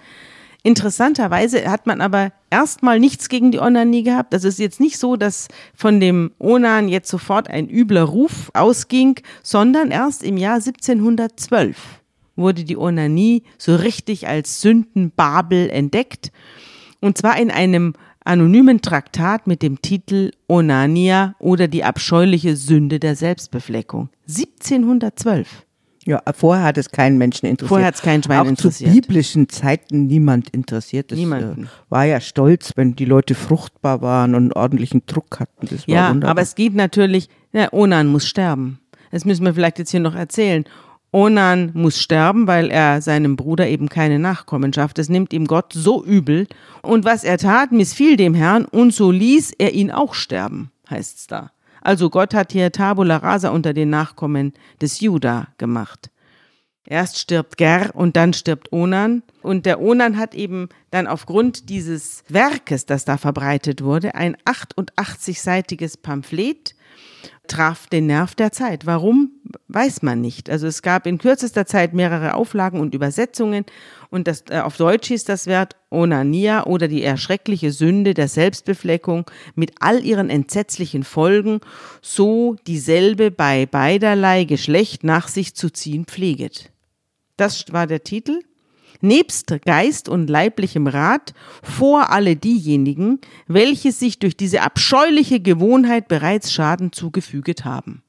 Interessanterweise 0.62 1.70
hat 1.70 1.86
man 1.86 2.00
aber 2.00 2.32
erstmal 2.50 3.00
nichts 3.00 3.28
gegen 3.28 3.52
die 3.52 3.60
Onanie 3.60 4.02
gehabt. 4.02 4.34
Das 4.34 4.44
ist 4.44 4.58
jetzt 4.58 4.80
nicht 4.80 4.98
so, 4.98 5.16
dass 5.16 5.48
von 5.74 6.00
dem 6.00 6.32
Onan 6.38 6.88
jetzt 6.88 7.08
sofort 7.08 7.48
ein 7.48 7.68
übler 7.68 8.04
Ruf 8.04 8.50
ausging, 8.54 9.20
sondern 9.42 9.90
erst 9.90 10.22
im 10.22 10.36
Jahr 10.36 10.56
1712 10.56 11.76
wurde 12.36 12.64
die 12.64 12.76
Onanie 12.76 13.42
so 13.58 13.76
richtig 13.76 14.26
als 14.26 14.60
Sündenbabel 14.60 15.70
entdeckt. 15.70 16.32
Und 17.00 17.18
zwar 17.18 17.38
in 17.38 17.50
einem 17.50 17.94
anonymen 18.24 18.82
Traktat 18.82 19.46
mit 19.46 19.62
dem 19.62 19.80
Titel 19.82 20.30
Onania 20.48 21.34
oder 21.38 21.68
die 21.68 21.84
abscheuliche 21.84 22.56
Sünde 22.56 22.98
der 22.98 23.16
Selbstbefleckung. 23.16 24.10
1712. 24.28 25.66
Ja, 26.10 26.22
vorher 26.36 26.64
hat 26.64 26.76
es 26.78 26.90
keinen 26.90 27.18
Menschen 27.18 27.46
interessiert. 27.46 27.68
Vorher 27.68 27.86
hat's 27.86 28.02
kein 28.02 28.22
Schwein 28.22 28.40
Auch 28.40 28.46
interessiert. 28.46 28.90
zu 28.90 28.96
biblischen 28.96 29.48
Zeiten 29.48 30.06
niemand 30.08 30.50
interessiert. 30.50 31.12
Das 31.12 31.18
Niemanden. 31.18 31.64
Äh, 31.64 31.66
war 31.88 32.04
ja 32.04 32.20
stolz, 32.20 32.72
wenn 32.74 32.96
die 32.96 33.04
Leute 33.04 33.34
fruchtbar 33.36 34.02
waren 34.02 34.34
und 34.34 34.52
ordentlichen 34.56 35.02
Druck 35.06 35.38
hatten. 35.38 35.68
Das 35.68 35.86
war 35.86 35.94
Ja, 35.94 36.10
wunderbar. 36.10 36.30
aber 36.32 36.42
es 36.42 36.54
geht 36.56 36.74
natürlich, 36.74 37.28
na, 37.52 37.68
Onan 37.72 38.08
muss 38.08 38.26
sterben. 38.26 38.80
Das 39.12 39.24
müssen 39.24 39.44
wir 39.44 39.54
vielleicht 39.54 39.78
jetzt 39.78 39.90
hier 39.92 40.00
noch 40.00 40.14
erzählen. 40.16 40.64
Onan 41.12 41.70
muss 41.74 42.00
sterben, 42.00 42.46
weil 42.46 42.70
er 42.70 43.02
seinem 43.02 43.36
Bruder 43.36 43.68
eben 43.68 43.88
keine 43.88 44.18
Nachkommen 44.18 44.72
schafft. 44.72 44.98
Das 44.98 45.08
nimmt 45.08 45.32
ihm 45.32 45.46
Gott 45.46 45.72
so 45.72 46.04
übel. 46.04 46.46
Und 46.82 47.04
was 47.04 47.24
er 47.24 47.38
tat, 47.38 47.72
missfiel 47.72 48.16
dem 48.16 48.34
Herrn 48.34 48.64
und 48.64 48.94
so 48.94 49.10
ließ 49.10 49.52
er 49.58 49.74
ihn 49.74 49.90
auch 49.90 50.14
sterben, 50.14 50.70
heißt's 50.88 51.26
da. 51.26 51.50
Also 51.90 52.08
Gott 52.08 52.34
hat 52.34 52.52
hier 52.52 52.70
Tabula 52.70 53.16
rasa 53.16 53.48
unter 53.48 53.72
den 53.72 53.90
Nachkommen 53.90 54.52
des 54.80 55.00
Juda 55.00 55.48
gemacht. 55.58 56.12
Erst 56.86 57.18
stirbt 57.18 57.56
Ger 57.56 57.90
und 57.94 58.14
dann 58.14 58.32
stirbt 58.32 58.72
Onan. 58.72 59.24
Und 59.42 59.66
der 59.66 59.80
Onan 59.80 60.16
hat 60.16 60.36
eben 60.36 60.68
dann 60.92 61.08
aufgrund 61.08 61.68
dieses 61.68 62.22
Werkes, 62.28 62.86
das 62.86 63.04
da 63.04 63.16
verbreitet 63.16 63.82
wurde, 63.82 64.14
ein 64.14 64.36
88-seitiges 64.44 66.00
Pamphlet, 66.00 66.76
traf 67.50 67.86
den 67.88 68.06
Nerv 68.06 68.34
der 68.34 68.52
Zeit. 68.52 68.86
Warum, 68.86 69.32
weiß 69.68 70.02
man 70.02 70.20
nicht. 70.20 70.48
Also 70.48 70.66
es 70.66 70.82
gab 70.82 71.06
in 71.06 71.18
kürzester 71.18 71.66
Zeit 71.66 71.92
mehrere 71.92 72.34
Auflagen 72.34 72.80
und 72.80 72.94
Übersetzungen 72.94 73.64
und 74.10 74.28
das, 74.28 74.44
äh, 74.50 74.60
auf 74.60 74.76
Deutsch 74.76 75.08
hieß 75.08 75.24
das 75.24 75.46
Wert 75.46 75.76
Onania 75.90 76.64
oder 76.64 76.88
die 76.88 77.02
erschreckliche 77.02 77.72
Sünde 77.72 78.14
der 78.14 78.28
Selbstbefleckung 78.28 79.28
mit 79.54 79.72
all 79.80 80.04
ihren 80.04 80.30
entsetzlichen 80.30 81.02
Folgen, 81.02 81.60
so 82.00 82.56
dieselbe 82.66 83.30
bei 83.30 83.66
beiderlei 83.66 84.44
Geschlecht 84.44 85.04
nach 85.04 85.28
sich 85.28 85.54
zu 85.54 85.70
ziehen 85.70 86.04
pfleget. 86.04 86.70
Das 87.36 87.72
war 87.72 87.86
der 87.86 88.04
Titel. 88.04 88.40
Nebst 89.00 89.54
Geist 89.64 90.08
und 90.08 90.28
leiblichem 90.28 90.86
Rat 90.86 91.34
vor 91.62 92.10
alle 92.10 92.36
diejenigen, 92.36 93.20
welche 93.46 93.92
sich 93.92 94.18
durch 94.18 94.36
diese 94.36 94.62
abscheuliche 94.62 95.40
Gewohnheit 95.40 96.08
bereits 96.08 96.52
Schaden 96.52 96.92
zugefüget 96.92 97.64
haben. 97.64 98.02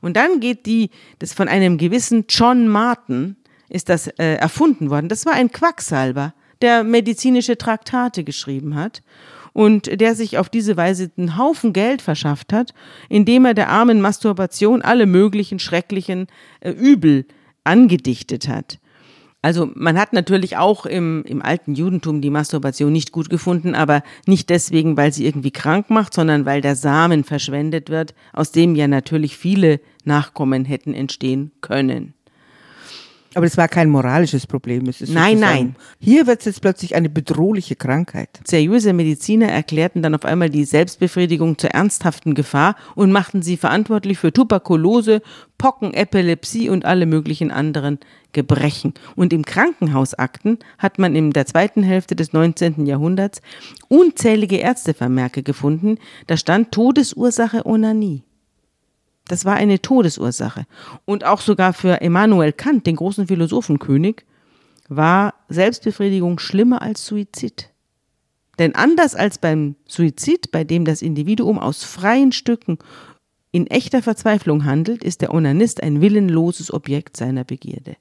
Und 0.00 0.16
dann 0.16 0.40
geht 0.40 0.66
die, 0.66 0.90
das 1.18 1.32
von 1.32 1.48
einem 1.48 1.78
gewissen 1.78 2.24
John 2.28 2.68
Martin 2.68 3.36
ist 3.68 3.88
das 3.88 4.08
äh, 4.08 4.34
erfunden 4.34 4.90
worden. 4.90 5.08
Das 5.08 5.26
war 5.26 5.32
ein 5.32 5.52
Quacksalber, 5.52 6.34
der 6.60 6.84
medizinische 6.84 7.56
Traktate 7.56 8.24
geschrieben 8.24 8.74
hat 8.74 9.02
und 9.52 10.00
der 10.00 10.14
sich 10.14 10.38
auf 10.38 10.48
diese 10.48 10.76
Weise 10.76 11.10
einen 11.16 11.36
Haufen 11.36 11.72
Geld 11.72 12.02
verschafft 12.02 12.52
hat, 12.52 12.74
indem 13.08 13.44
er 13.44 13.54
der 13.54 13.68
armen 13.68 14.00
Masturbation 14.00 14.82
alle 14.82 15.06
möglichen 15.06 15.58
schrecklichen 15.58 16.26
äh, 16.60 16.70
Übel 16.70 17.26
angedichtet 17.64 18.48
hat. 18.48 18.78
Also 19.42 19.70
man 19.74 19.98
hat 19.98 20.12
natürlich 20.12 20.58
auch 20.58 20.84
im, 20.84 21.24
im 21.24 21.40
alten 21.40 21.74
Judentum 21.74 22.20
die 22.20 22.28
Masturbation 22.28 22.92
nicht 22.92 23.10
gut 23.10 23.30
gefunden, 23.30 23.74
aber 23.74 24.02
nicht 24.26 24.50
deswegen, 24.50 24.98
weil 24.98 25.12
sie 25.12 25.24
irgendwie 25.24 25.50
krank 25.50 25.88
macht, 25.88 26.12
sondern 26.12 26.44
weil 26.44 26.60
der 26.60 26.76
Samen 26.76 27.24
verschwendet 27.24 27.88
wird, 27.88 28.14
aus 28.34 28.52
dem 28.52 28.74
ja 28.74 28.86
natürlich 28.86 29.38
viele 29.38 29.80
Nachkommen 30.04 30.66
hätten 30.66 30.92
entstehen 30.92 31.52
können. 31.62 32.14
Aber 33.34 33.46
das 33.46 33.56
war 33.56 33.68
kein 33.68 33.88
moralisches 33.88 34.46
Problem. 34.46 34.88
Es 34.88 35.00
ist 35.00 35.12
Nein, 35.12 35.38
nein. 35.38 35.76
Hier 36.00 36.26
wird 36.26 36.40
es 36.40 36.46
jetzt 36.46 36.62
plötzlich 36.62 36.96
eine 36.96 37.08
bedrohliche 37.08 37.76
Krankheit. 37.76 38.28
Seriöse 38.44 38.92
Mediziner 38.92 39.46
erklärten 39.46 40.02
dann 40.02 40.16
auf 40.16 40.24
einmal 40.24 40.50
die 40.50 40.64
Selbstbefriedigung 40.64 41.56
zur 41.56 41.70
ernsthaften 41.70 42.34
Gefahr 42.34 42.74
und 42.96 43.12
machten 43.12 43.42
sie 43.42 43.56
verantwortlich 43.56 44.18
für 44.18 44.32
Tuberkulose, 44.32 45.22
Pocken, 45.58 45.94
Epilepsie 45.94 46.70
und 46.70 46.84
alle 46.84 47.06
möglichen 47.06 47.52
anderen 47.52 48.00
Gebrechen. 48.32 48.94
Und 49.14 49.32
im 49.32 49.44
Krankenhausakten 49.44 50.58
hat 50.78 50.98
man 50.98 51.14
in 51.14 51.30
der 51.30 51.46
zweiten 51.46 51.84
Hälfte 51.84 52.16
des 52.16 52.32
19. 52.32 52.86
Jahrhunderts 52.86 53.42
unzählige 53.88 54.56
Ärztevermerke 54.56 55.44
gefunden. 55.44 55.98
Da 56.26 56.36
stand 56.36 56.72
Todesursache 56.72 57.64
Onanie. 57.64 58.24
Das 59.30 59.44
war 59.44 59.54
eine 59.54 59.80
Todesursache. 59.80 60.66
Und 61.04 61.24
auch 61.24 61.40
sogar 61.40 61.72
für 61.72 62.00
Immanuel 62.00 62.52
Kant, 62.52 62.84
den 62.88 62.96
großen 62.96 63.28
Philosophenkönig, 63.28 64.24
war 64.88 65.34
Selbstbefriedigung 65.48 66.40
schlimmer 66.40 66.82
als 66.82 67.06
Suizid. 67.06 67.70
Denn 68.58 68.74
anders 68.74 69.14
als 69.14 69.38
beim 69.38 69.76
Suizid, 69.86 70.50
bei 70.50 70.64
dem 70.64 70.84
das 70.84 71.00
Individuum 71.00 71.60
aus 71.60 71.84
freien 71.84 72.32
Stücken 72.32 72.78
in 73.52 73.68
echter 73.68 74.02
Verzweiflung 74.02 74.64
handelt, 74.64 75.04
ist 75.04 75.20
der 75.20 75.32
Onanist 75.32 75.80
ein 75.80 76.00
willenloses 76.00 76.72
Objekt 76.72 77.16
seiner 77.16 77.44
Begierde. 77.44 77.94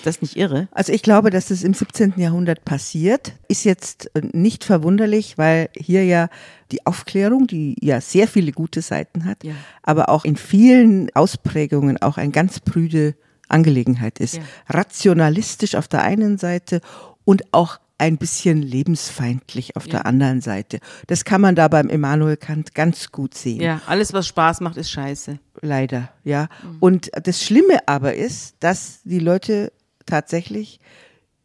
Ist 0.00 0.06
das 0.06 0.22
nicht 0.22 0.36
irre? 0.36 0.66
Also 0.72 0.92
ich 0.94 1.02
glaube, 1.02 1.28
dass 1.30 1.48
das 1.48 1.62
im 1.62 1.74
17. 1.74 2.14
Jahrhundert 2.16 2.64
passiert, 2.64 3.32
ist 3.48 3.64
jetzt 3.64 4.10
äh, 4.16 4.22
nicht 4.32 4.64
verwunderlich, 4.64 5.36
weil 5.36 5.68
hier 5.76 6.04
ja 6.04 6.28
die 6.72 6.86
Aufklärung, 6.86 7.46
die 7.46 7.76
ja 7.82 8.00
sehr 8.00 8.26
viele 8.26 8.52
gute 8.52 8.80
Seiten 8.80 9.26
hat, 9.26 9.44
Ja. 9.44 9.52
aber 9.82 10.08
auch 10.08 10.24
in 10.24 10.36
vielen 10.36 11.14
Ausprägungen 11.14 12.00
auch 12.00 12.16
ein 12.16 12.32
ganz 12.32 12.60
prüde 12.60 13.14
Angelegenheit 13.48 14.20
ist. 14.20 14.36
Ja. 14.36 14.42
Rationalistisch 14.68 15.74
auf 15.74 15.86
der 15.88 16.02
einen 16.02 16.38
Seite 16.38 16.80
und 17.24 17.52
auch 17.52 17.78
ein 17.98 18.16
bisschen 18.16 18.62
lebensfeindlich 18.62 19.76
auf 19.76 19.86
der 19.86 20.06
anderen 20.06 20.40
Seite. 20.40 20.78
Das 21.06 21.24
kann 21.26 21.42
man 21.42 21.54
da 21.54 21.68
beim 21.68 21.88
Immanuel 21.90 22.38
Kant 22.38 22.74
ganz 22.74 23.12
gut 23.12 23.34
sehen. 23.34 23.60
Ja, 23.60 23.82
alles, 23.86 24.14
was 24.14 24.26
Spaß 24.26 24.60
macht, 24.60 24.78
ist 24.78 24.90
scheiße. 24.90 25.38
Leider, 25.60 26.08
ja. 26.24 26.48
Und 26.80 27.10
das 27.24 27.42
Schlimme 27.44 27.86
aber 27.86 28.14
ist, 28.14 28.54
dass 28.60 29.00
die 29.04 29.18
Leute 29.18 29.70
tatsächlich 30.10 30.80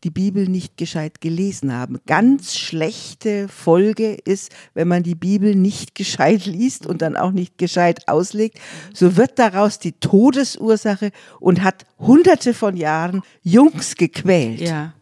die 0.06 0.12
Bibel 0.12 0.48
nicht 0.48 0.78
gescheit 0.78 1.20
gelesen 1.20 1.74
haben. 1.74 2.00
Ganz 2.06 2.56
schlechte 2.56 3.48
Folge 3.48 4.14
ist, 4.14 4.52
wenn 4.76 4.88
man 4.88 5.02
die 5.02 5.16
Bibel 5.16 5.56
nicht 5.56 5.96
gescheit 5.96 6.46
liest 6.46 6.86
und 6.86 7.02
dann 7.02 7.18
auch 7.18 7.32
nicht 7.32 7.58
gescheit 7.58 8.08
auslegt, 8.08 8.60
so 8.94 9.18
wird 9.18 9.40
daraus 9.40 9.80
die 9.80 9.94
Todesursache 9.94 11.12
und 11.40 11.64
hat 11.64 11.86
hunderte 11.98 12.54
von 12.54 12.78
Jahren 12.78 13.24
Jungs 13.42 13.96
gequält. 13.96 14.62
Ja. 14.62 14.94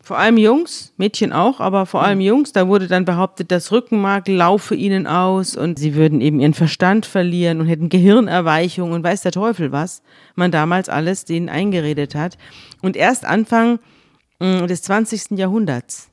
Vor 0.00 0.18
allem 0.18 0.38
Jungs, 0.38 0.92
Mädchen 0.96 1.32
auch, 1.32 1.60
aber 1.60 1.86
vor 1.86 2.02
allem 2.02 2.20
Jungs, 2.20 2.52
da 2.52 2.68
wurde 2.68 2.88
dann 2.88 3.04
behauptet, 3.04 3.50
das 3.50 3.70
Rückenmark 3.70 4.26
laufe 4.26 4.74
ihnen 4.74 5.06
aus 5.06 5.56
und 5.56 5.78
sie 5.78 5.94
würden 5.94 6.20
eben 6.20 6.40
ihren 6.40 6.54
Verstand 6.54 7.06
verlieren 7.06 7.60
und 7.60 7.66
hätten 7.66 7.90
Gehirnerweichung 7.90 8.92
und 8.92 9.04
weiß 9.04 9.22
der 9.22 9.32
Teufel 9.32 9.70
was, 9.70 10.02
man 10.34 10.50
damals 10.50 10.88
alles 10.88 11.26
denen 11.26 11.48
eingeredet 11.48 12.14
hat. 12.14 12.38
Und 12.82 12.96
erst 12.96 13.24
Anfang 13.24 13.78
des 14.40 14.82
20. 14.82 15.38
Jahrhunderts 15.38 16.10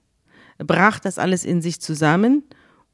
brach 0.57 0.99
das 0.99 1.19
alles 1.19 1.45
in 1.45 1.61
sich 1.61 1.79
zusammen 1.79 2.43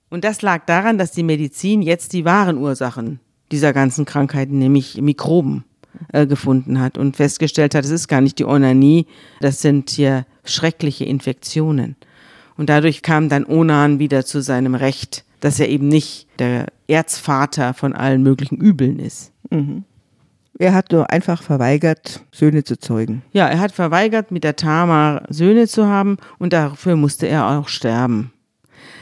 und 0.10 0.24
das 0.24 0.42
lag 0.42 0.66
daran, 0.66 0.98
dass 0.98 1.12
die 1.12 1.24
Medizin 1.24 1.82
jetzt 1.82 2.14
die 2.14 2.26
wahren 2.26 2.58
Ursachen 2.58 3.20
dieser 3.52 3.74
ganzen 3.74 4.06
Krankheiten, 4.06 4.60
nämlich 4.60 5.02
Mikroben, 5.02 5.66
äh, 6.14 6.26
gefunden 6.26 6.80
hat 6.80 6.98
und 6.98 7.18
festgestellt 7.18 7.76
hat, 7.76 7.86
es 7.86 7.92
ist 7.92 8.08
gar 8.08 8.22
nicht 8.22 8.40
die 8.40 8.46
Onanie, 8.46 9.08
das 9.40 9.62
sind 9.62 9.90
hier 9.90 10.26
schreckliche 10.44 11.06
Infektionen. 11.06 11.96
Und 12.58 12.70
dadurch 12.70 13.02
kam 13.02 13.30
dann 13.30 13.46
Onan 13.46 14.00
wieder 14.00 14.26
zu 14.26 14.42
seinem 14.42 14.76
Recht, 14.76 15.26
dass 15.40 15.60
er 15.60 15.70
eben 15.70 15.88
nicht 15.88 16.28
der 16.40 16.68
Erzvater 16.88 17.74
von 17.74 17.94
allen 17.94 18.24
möglichen 18.24 18.58
Übeln 18.58 19.00
ist. 19.00 19.32
Er 20.62 20.76
hat 20.76 20.92
nur 20.92 21.10
einfach 21.10 21.42
verweigert, 21.42 22.24
Söhne 22.32 22.64
zu 22.64 22.78
zeugen. 22.78 23.24
Ja, 23.32 23.48
er 23.48 23.60
hat 23.60 23.72
verweigert, 23.72 24.30
mit 24.30 24.44
der 24.44 24.56
Tamar 24.56 25.24
Söhne 25.28 25.68
zu 25.68 25.88
haben 25.88 26.18
und 26.38 26.54
dafür 26.54 26.96
musste 26.96 27.26
er 27.28 27.50
auch 27.50 27.68
sterben. 27.68 28.32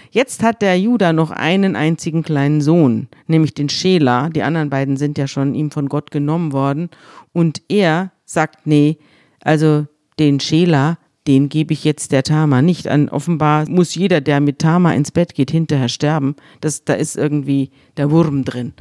Jetzt 0.10 0.42
hat 0.42 0.62
der 0.62 0.80
Judah 0.80 1.12
noch 1.12 1.32
einen 1.32 1.76
einzigen 1.76 2.24
kleinen 2.24 2.62
Sohn, 2.62 3.10
nämlich 3.28 3.56
den 3.56 3.68
Schela. 3.68 4.30
Die 4.30 4.42
anderen 4.42 4.70
beiden 4.70 4.96
sind 4.96 5.18
ja 5.18 5.28
schon 5.28 5.54
ihm 5.54 5.70
von 5.70 5.90
Gott 5.90 6.12
genommen 6.12 6.54
worden. 6.54 6.92
Und 7.34 7.62
er 7.68 8.14
sagt, 8.24 8.66
nee, 8.66 8.98
also 9.44 9.86
den 10.18 10.40
Schela, 10.40 10.98
den 11.28 11.50
gebe 11.50 11.74
ich 11.74 11.84
jetzt 11.84 12.14
der 12.14 12.24
Tama 12.24 12.62
nicht 12.62 12.88
an. 12.88 13.10
Offenbar 13.10 13.70
muss 13.70 13.96
jeder, 13.96 14.22
der 14.22 14.40
mit 14.40 14.60
Tama 14.60 14.94
ins 14.94 15.12
Bett 15.12 15.36
geht, 15.36 15.52
hinterher 15.52 15.90
sterben. 15.90 16.38
Das, 16.62 16.86
da 16.86 16.94
ist 16.94 17.18
irgendwie 17.18 17.70
der 17.98 18.12
Wurm 18.12 18.46
drin. 18.46 18.72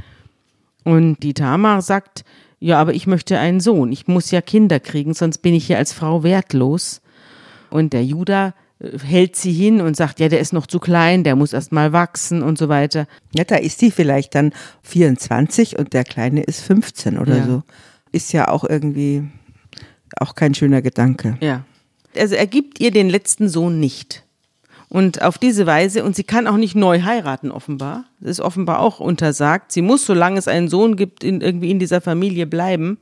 Und 0.85 1.25
die 1.25 1.35
Tamar 1.35 1.83
sagt, 1.83 2.25
ja, 2.61 2.79
aber 2.81 2.95
ich 2.95 3.07
möchte 3.07 3.39
einen 3.39 3.61
Sohn. 3.61 3.93
Ich 3.93 4.07
muss 4.09 4.31
ja 4.31 4.41
Kinder 4.41 4.81
kriegen, 4.81 5.15
sonst 5.15 5.39
bin 5.39 5.55
ich 5.55 5.67
hier 5.67 5.79
als 5.79 5.93
Frau 5.93 6.23
wertlos. 6.23 7.01
Und 7.71 7.93
der 7.93 8.05
Judah 8.05 8.55
äh, 8.81 8.99
hält 8.99 9.37
sie 9.37 9.53
hin 9.53 9.81
und 9.81 9.97
sagt, 9.97 10.21
ja, 10.21 10.29
der 10.29 10.41
ist 10.41 10.53
noch 10.53 10.67
zu 10.67 10.79
klein, 10.79 11.23
der 11.25 11.37
muss 11.37 11.53
erst 11.53 11.71
mal 11.73 11.93
wachsen 11.93 12.43
und 12.43 12.59
so 12.59 12.69
weiter. 12.69 13.07
Ja, 13.35 13.45
da 13.45 13.57
ist 13.57 13.79
sie 13.79 13.91
vielleicht 13.91 14.35
dann 14.35 14.53
24 14.83 15.79
und 15.79 15.93
der 15.93 16.05
Kleine 16.05 16.43
ist 16.43 16.61
15 16.63 17.19
oder 17.19 17.37
Ja. 17.39 17.47
so. 17.47 17.63
Ist 18.11 18.33
ja 18.33 18.49
auch 18.49 18.65
irgendwie 18.65 19.25
auch 20.19 20.35
kein 20.35 20.55
schöner 20.55 20.81
Gedanke. 20.83 21.37
Ja. 21.41 21.65
Also 22.17 22.35
er 22.35 22.47
gibt 22.47 22.81
ihr 22.81 22.91
den 22.91 23.11
letzten 23.11 23.49
Sohn 23.49 23.79
nicht. 23.81 24.25
Und 24.89 25.23
auf 25.23 25.37
diese 25.37 25.67
Weise, 25.67 26.03
und 26.03 26.17
sie 26.17 26.25
kann 26.25 26.47
auch 26.47 26.57
nicht 26.57 26.75
neu 26.75 27.03
heiraten, 27.03 27.51
offenbar. 27.51 28.07
Das 28.21 28.31
ist 28.31 28.41
offenbar 28.41 28.81
auch 28.81 29.01
untersagt. 29.01 29.71
Sie 29.71 29.83
muss, 29.83 30.07
solange 30.07 30.39
es 30.39 30.49
einen 30.49 30.69
Sohn 30.69 30.97
gibt, 30.97 31.23
in, 31.23 31.41
irgendwie 31.43 31.71
in 31.71 31.79
dieser 31.79 32.01
Familie 32.01 32.47
bleiben. 32.47 32.99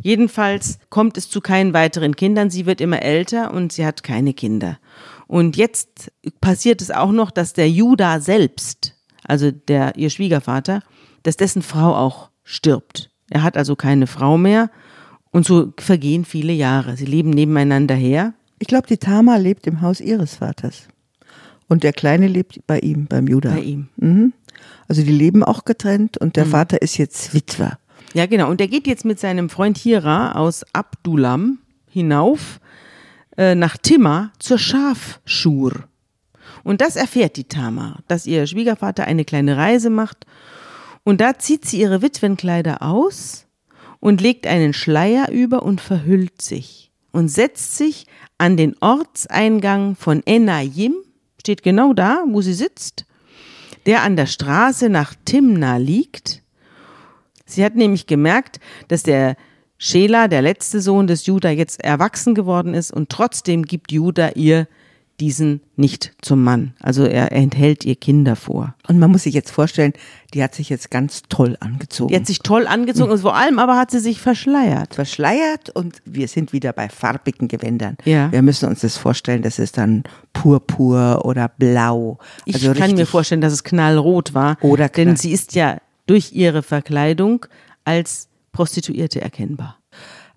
Jedenfalls 0.00 0.78
kommt 0.90 1.16
es 1.16 1.30
zu 1.30 1.40
keinen 1.40 1.74
weiteren 1.74 2.16
Kindern. 2.16 2.50
Sie 2.50 2.66
wird 2.66 2.80
immer 2.80 3.02
älter 3.02 3.54
und 3.54 3.72
sie 3.72 3.86
hat 3.86 4.02
keine 4.02 4.34
Kinder. 4.34 4.78
Und 5.28 5.56
jetzt 5.56 6.12
passiert 6.40 6.82
es 6.82 6.90
auch 6.90 7.12
noch, 7.12 7.30
dass 7.30 7.52
der 7.52 7.70
Judah 7.70 8.20
selbst, 8.20 8.96
also 9.24 9.50
der, 9.52 9.96
ihr 9.96 10.10
Schwiegervater, 10.10 10.82
dass 11.22 11.36
dessen 11.36 11.62
Frau 11.62 11.94
auch 11.94 12.30
stirbt. 12.42 13.10
Er 13.30 13.44
hat 13.44 13.56
also 13.56 13.76
keine 13.76 14.08
Frau 14.08 14.36
mehr 14.36 14.70
und 15.30 15.46
so 15.46 15.72
vergehen 15.78 16.24
viele 16.24 16.52
Jahre. 16.52 16.96
Sie 16.96 17.06
leben 17.06 17.30
nebeneinander 17.30 17.94
her. 17.94 18.34
Ich 18.58 18.66
glaube, 18.66 18.88
die 18.88 18.98
Tama 18.98 19.36
lebt 19.36 19.66
im 19.66 19.80
Haus 19.80 20.00
ihres 20.00 20.36
Vaters. 20.36 20.88
Und 21.72 21.84
der 21.84 21.94
Kleine 21.94 22.28
lebt 22.28 22.60
bei 22.66 22.80
ihm, 22.80 23.06
beim 23.06 23.26
Judah. 23.26 23.52
Bei 23.54 23.60
ihm. 23.60 23.88
Mhm. 23.96 24.34
Also 24.88 25.02
die 25.02 25.10
leben 25.10 25.42
auch 25.42 25.64
getrennt 25.64 26.18
und 26.18 26.36
der 26.36 26.44
Vater 26.44 26.82
ist 26.82 26.98
jetzt 26.98 27.32
Witwer. 27.32 27.78
Ja, 28.12 28.26
genau. 28.26 28.50
Und 28.50 28.60
er 28.60 28.68
geht 28.68 28.86
jetzt 28.86 29.06
mit 29.06 29.18
seinem 29.18 29.48
Freund 29.48 29.78
Hira 29.78 30.32
aus 30.32 30.66
Abdulam 30.74 31.60
hinauf 31.88 32.60
äh, 33.38 33.54
nach 33.54 33.78
Timma 33.78 34.32
zur 34.38 34.58
Schafschur. 34.58 35.84
Und 36.62 36.82
das 36.82 36.96
erfährt 36.96 37.38
die 37.38 37.44
Tamar, 37.44 38.00
dass 38.06 38.26
ihr 38.26 38.46
Schwiegervater 38.46 39.06
eine 39.06 39.24
kleine 39.24 39.56
Reise 39.56 39.88
macht. 39.88 40.26
Und 41.04 41.22
da 41.22 41.38
zieht 41.38 41.64
sie 41.64 41.80
ihre 41.80 42.02
Witwenkleider 42.02 42.82
aus 42.82 43.46
und 43.98 44.20
legt 44.20 44.46
einen 44.46 44.74
Schleier 44.74 45.30
über 45.30 45.62
und 45.62 45.80
verhüllt 45.80 46.42
sich 46.42 46.92
und 47.12 47.28
setzt 47.28 47.78
sich 47.78 48.06
an 48.36 48.58
den 48.58 48.76
Ortseingang 48.82 49.96
von 49.96 50.22
Enayim, 50.26 50.96
steht 51.42 51.64
genau 51.64 51.92
da, 51.92 52.22
wo 52.28 52.40
sie 52.40 52.54
sitzt, 52.54 53.04
der 53.86 54.02
an 54.02 54.14
der 54.14 54.26
Straße 54.26 54.88
nach 54.88 55.14
Timna 55.24 55.76
liegt. 55.76 56.40
Sie 57.46 57.64
hat 57.64 57.74
nämlich 57.74 58.06
gemerkt, 58.06 58.60
dass 58.86 59.02
der 59.02 59.34
Schela, 59.76 60.28
der 60.28 60.40
letzte 60.40 60.80
Sohn 60.80 61.08
des 61.08 61.26
Judah, 61.26 61.50
jetzt 61.50 61.82
erwachsen 61.82 62.36
geworden 62.36 62.74
ist 62.74 62.92
und 62.92 63.08
trotzdem 63.08 63.64
gibt 63.64 63.90
Judah 63.90 64.36
ihr 64.36 64.68
diesen 65.20 65.60
nicht 65.76 66.12
zum 66.20 66.42
Mann. 66.42 66.74
Also 66.80 67.04
er 67.04 67.32
enthält 67.32 67.84
ihr 67.84 67.94
Kinder 67.96 68.34
vor. 68.34 68.74
Und 68.88 68.98
man 68.98 69.10
muss 69.10 69.22
sich 69.24 69.34
jetzt 69.34 69.50
vorstellen, 69.50 69.92
die 70.34 70.42
hat 70.42 70.54
sich 70.54 70.68
jetzt 70.68 70.90
ganz 70.90 71.22
toll 71.28 71.56
angezogen. 71.60 72.08
Die 72.08 72.16
hat 72.16 72.26
sich 72.26 72.40
toll 72.40 72.66
angezogen 72.66 73.12
und 73.12 73.18
vor 73.20 73.36
allem 73.36 73.58
aber 73.58 73.76
hat 73.76 73.90
sie 73.90 74.00
sich 74.00 74.20
verschleiert. 74.20 74.94
verschleiert 74.94 75.70
und 75.70 75.98
wir 76.04 76.26
sind 76.28 76.52
wieder 76.52 76.72
bei 76.72 76.88
farbigen 76.88 77.48
Gewändern. 77.48 77.96
Ja. 78.04 78.32
Wir 78.32 78.42
müssen 78.42 78.68
uns 78.68 78.80
das 78.80 78.96
vorstellen, 78.96 79.42
das 79.42 79.58
ist 79.58 79.78
dann 79.78 80.02
purpur 80.32 81.24
oder 81.24 81.48
blau. 81.48 82.18
Ich 82.44 82.54
also 82.56 82.72
kann 82.74 82.94
mir 82.94 83.06
vorstellen, 83.06 83.40
dass 83.40 83.52
es 83.52 83.64
knallrot 83.64 84.34
war. 84.34 84.56
Oder 84.62 84.88
Denn 84.88 85.08
knall- 85.08 85.16
sie 85.18 85.32
ist 85.32 85.54
ja 85.54 85.78
durch 86.06 86.32
ihre 86.32 86.62
Verkleidung 86.62 87.46
als 87.84 88.28
Prostituierte 88.52 89.20
erkennbar. 89.20 89.78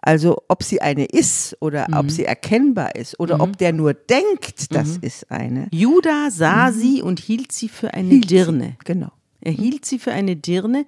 Also 0.05 0.43
ob 0.47 0.61
sie 0.63 0.81
eine 0.81 1.05
ist 1.05 1.57
oder 1.59 1.87
Mhm. 1.89 1.97
ob 1.97 2.11
sie 2.11 2.25
erkennbar 2.25 2.95
ist 2.95 3.19
oder 3.19 3.41
ob 3.41 3.57
der 3.57 3.73
nur 3.73 3.93
denkt, 3.95 4.73
das 4.73 4.97
Mhm. 4.97 4.99
ist 5.01 5.31
eine. 5.31 5.67
Judah 5.71 6.29
sah 6.29 6.71
sie 6.71 7.01
und 7.01 7.19
hielt 7.19 7.51
sie 7.51 7.67
für 7.67 7.93
eine 7.93 8.03
Mhm. 8.05 8.11
Hielt 8.11 8.29
sie. 8.29 8.35
Dirne. 8.35 8.75
Genau. 8.85 9.11
Er 9.41 9.51
hielt 9.51 9.83
sie 9.85 9.97
für 9.99 10.11
eine 10.11 10.35
Dirne. 10.35 10.85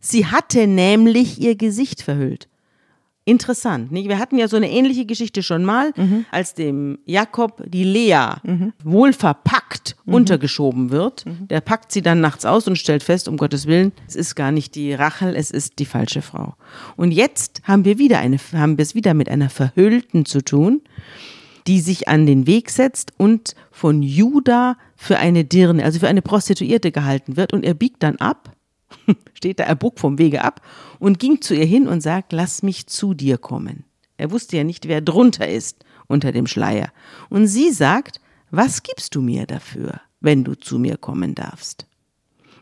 Sie 0.00 0.26
hatte 0.26 0.66
nämlich 0.66 1.40
ihr 1.40 1.54
Gesicht 1.56 2.02
verhüllt. 2.02 2.48
Interessant, 3.28 3.90
nicht? 3.90 4.08
Wir 4.08 4.20
hatten 4.20 4.38
ja 4.38 4.46
so 4.46 4.56
eine 4.56 4.70
ähnliche 4.70 5.04
Geschichte 5.04 5.42
schon 5.42 5.64
mal, 5.64 5.92
als 6.30 6.54
dem 6.54 7.00
Jakob 7.06 7.60
die 7.66 7.82
Lea 7.82 8.34
wohl 8.84 9.12
verpackt 9.12 9.96
untergeschoben 10.06 10.90
wird. 10.90 11.24
Der 11.50 11.60
packt 11.60 11.90
sie 11.90 12.02
dann 12.02 12.20
nachts 12.20 12.46
aus 12.46 12.68
und 12.68 12.76
stellt 12.76 13.02
fest, 13.02 13.26
um 13.26 13.36
Gottes 13.36 13.66
Willen, 13.66 13.90
es 14.06 14.14
ist 14.14 14.36
gar 14.36 14.52
nicht 14.52 14.76
die 14.76 14.94
Rachel, 14.94 15.34
es 15.34 15.50
ist 15.50 15.80
die 15.80 15.86
falsche 15.86 16.22
Frau. 16.22 16.54
Und 16.96 17.10
jetzt 17.10 17.62
haben 17.64 17.84
wir 17.84 17.98
wieder 17.98 18.20
eine, 18.20 18.38
haben 18.52 18.78
wir 18.78 18.82
es 18.84 18.94
wieder 18.94 19.12
mit 19.12 19.28
einer 19.28 19.50
Verhüllten 19.50 20.24
zu 20.24 20.40
tun, 20.40 20.82
die 21.66 21.80
sich 21.80 22.06
an 22.06 22.26
den 22.26 22.46
Weg 22.46 22.70
setzt 22.70 23.12
und 23.16 23.56
von 23.72 24.04
Judah 24.04 24.76
für 24.94 25.18
eine 25.18 25.44
Dirne, 25.44 25.84
also 25.84 25.98
für 25.98 26.06
eine 26.06 26.22
Prostituierte 26.22 26.92
gehalten 26.92 27.36
wird 27.36 27.52
und 27.52 27.64
er 27.64 27.74
biegt 27.74 28.04
dann 28.04 28.16
ab, 28.16 28.55
steht 29.34 29.60
da, 29.60 29.64
er 29.64 29.74
bog 29.74 29.98
vom 29.98 30.18
Wege 30.18 30.42
ab 30.42 30.60
und 30.98 31.18
ging 31.18 31.40
zu 31.40 31.54
ihr 31.54 31.64
hin 31.64 31.88
und 31.88 32.00
sagt, 32.00 32.32
lass 32.32 32.62
mich 32.62 32.86
zu 32.86 33.14
dir 33.14 33.38
kommen. 33.38 33.84
Er 34.16 34.30
wusste 34.30 34.56
ja 34.56 34.64
nicht, 34.64 34.88
wer 34.88 35.00
drunter 35.00 35.48
ist 35.48 35.84
unter 36.06 36.32
dem 36.32 36.46
Schleier. 36.46 36.92
Und 37.28 37.46
sie 37.46 37.70
sagt, 37.70 38.20
was 38.50 38.82
gibst 38.82 39.14
du 39.14 39.20
mir 39.20 39.46
dafür, 39.46 40.00
wenn 40.20 40.44
du 40.44 40.54
zu 40.54 40.78
mir 40.78 40.96
kommen 40.96 41.34
darfst? 41.34 41.86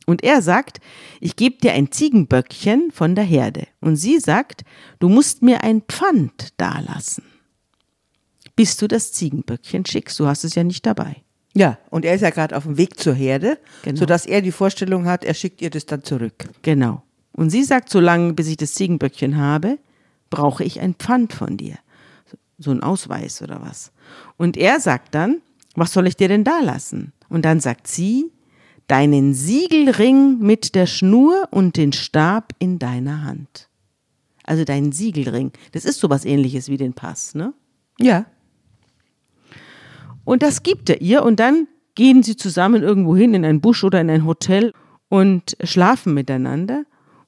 Und 0.06 0.22
er 0.22 0.42
sagt, 0.42 0.80
ich 1.20 1.36
gebe 1.36 1.58
dir 1.58 1.72
ein 1.72 1.90
Ziegenböckchen 1.90 2.90
von 2.90 3.14
der 3.14 3.24
Herde. 3.24 3.66
Und 3.80 3.96
sie 3.96 4.18
sagt, 4.18 4.64
du 4.98 5.08
musst 5.08 5.42
mir 5.42 5.62
ein 5.62 5.82
Pfand 5.82 6.52
dalassen 6.58 7.24
bis 8.56 8.76
du 8.76 8.88
das 8.88 9.12
Ziegenböckchen 9.12 9.84
schickst. 9.86 10.18
Du 10.18 10.26
hast 10.26 10.44
es 10.44 10.54
ja 10.54 10.64
nicht 10.64 10.86
dabei. 10.86 11.23
Ja, 11.56 11.78
und 11.90 12.04
er 12.04 12.14
ist 12.14 12.22
ja 12.22 12.30
gerade 12.30 12.56
auf 12.56 12.64
dem 12.64 12.76
Weg 12.76 12.98
zur 12.98 13.14
Herde, 13.14 13.58
Genau. 13.82 13.98
sodass 13.98 14.26
er 14.26 14.42
die 14.42 14.50
Vorstellung 14.52 15.06
hat, 15.06 15.24
er 15.24 15.34
schickt 15.34 15.62
ihr 15.62 15.70
das 15.70 15.86
dann 15.86 16.02
zurück. 16.02 16.46
Genau. 16.62 17.02
Und 17.32 17.50
sie 17.50 17.62
sagt, 17.64 17.88
solange 17.90 18.32
bis 18.32 18.48
ich 18.48 18.56
das 18.56 18.74
Ziegenböckchen 18.74 19.36
habe, 19.36 19.78
brauche 20.30 20.64
ich 20.64 20.80
ein 20.80 20.94
Pfand 20.94 21.32
von 21.32 21.56
dir. 21.56 21.76
So 22.58 22.70
ein 22.70 22.82
Ausweis 22.82 23.42
oder 23.42 23.60
was. 23.62 23.92
Und 24.36 24.56
er 24.56 24.80
sagt 24.80 25.14
dann, 25.14 25.40
was 25.74 25.92
soll 25.92 26.06
ich 26.06 26.16
dir 26.16 26.28
denn 26.28 26.44
da 26.44 26.60
lassen? 26.60 27.12
Und 27.28 27.44
dann 27.44 27.60
sagt 27.60 27.86
sie, 27.88 28.30
deinen 28.86 29.34
Siegelring 29.34 30.38
mit 30.40 30.74
der 30.74 30.86
Schnur 30.86 31.48
und 31.50 31.76
den 31.76 31.92
Stab 31.92 32.52
in 32.58 32.78
deiner 32.78 33.24
Hand. 33.24 33.68
Also 34.44 34.64
deinen 34.64 34.92
Siegelring. 34.92 35.52
Das 35.72 35.84
ist 35.84 35.98
sowas 36.00 36.24
ähnliches 36.24 36.68
wie 36.68 36.76
den 36.76 36.92
Pass, 36.92 37.34
ne? 37.34 37.54
Ja. 37.98 38.26
Und 40.24 40.42
das 40.42 40.62
gibt 40.62 40.88
er 40.90 41.00
ihr 41.00 41.22
und 41.22 41.40
dann 41.40 41.68
gehen 41.94 42.22
sie 42.22 42.36
zusammen 42.36 42.82
irgendwo 42.82 43.16
hin 43.16 43.34
in 43.34 43.44
ein 43.44 43.60
Busch 43.60 43.84
oder 43.84 44.00
in 44.00 44.10
ein 44.10 44.24
Hotel 44.24 44.72
und 45.08 45.56
schlafen 45.62 46.14
miteinander 46.14 46.84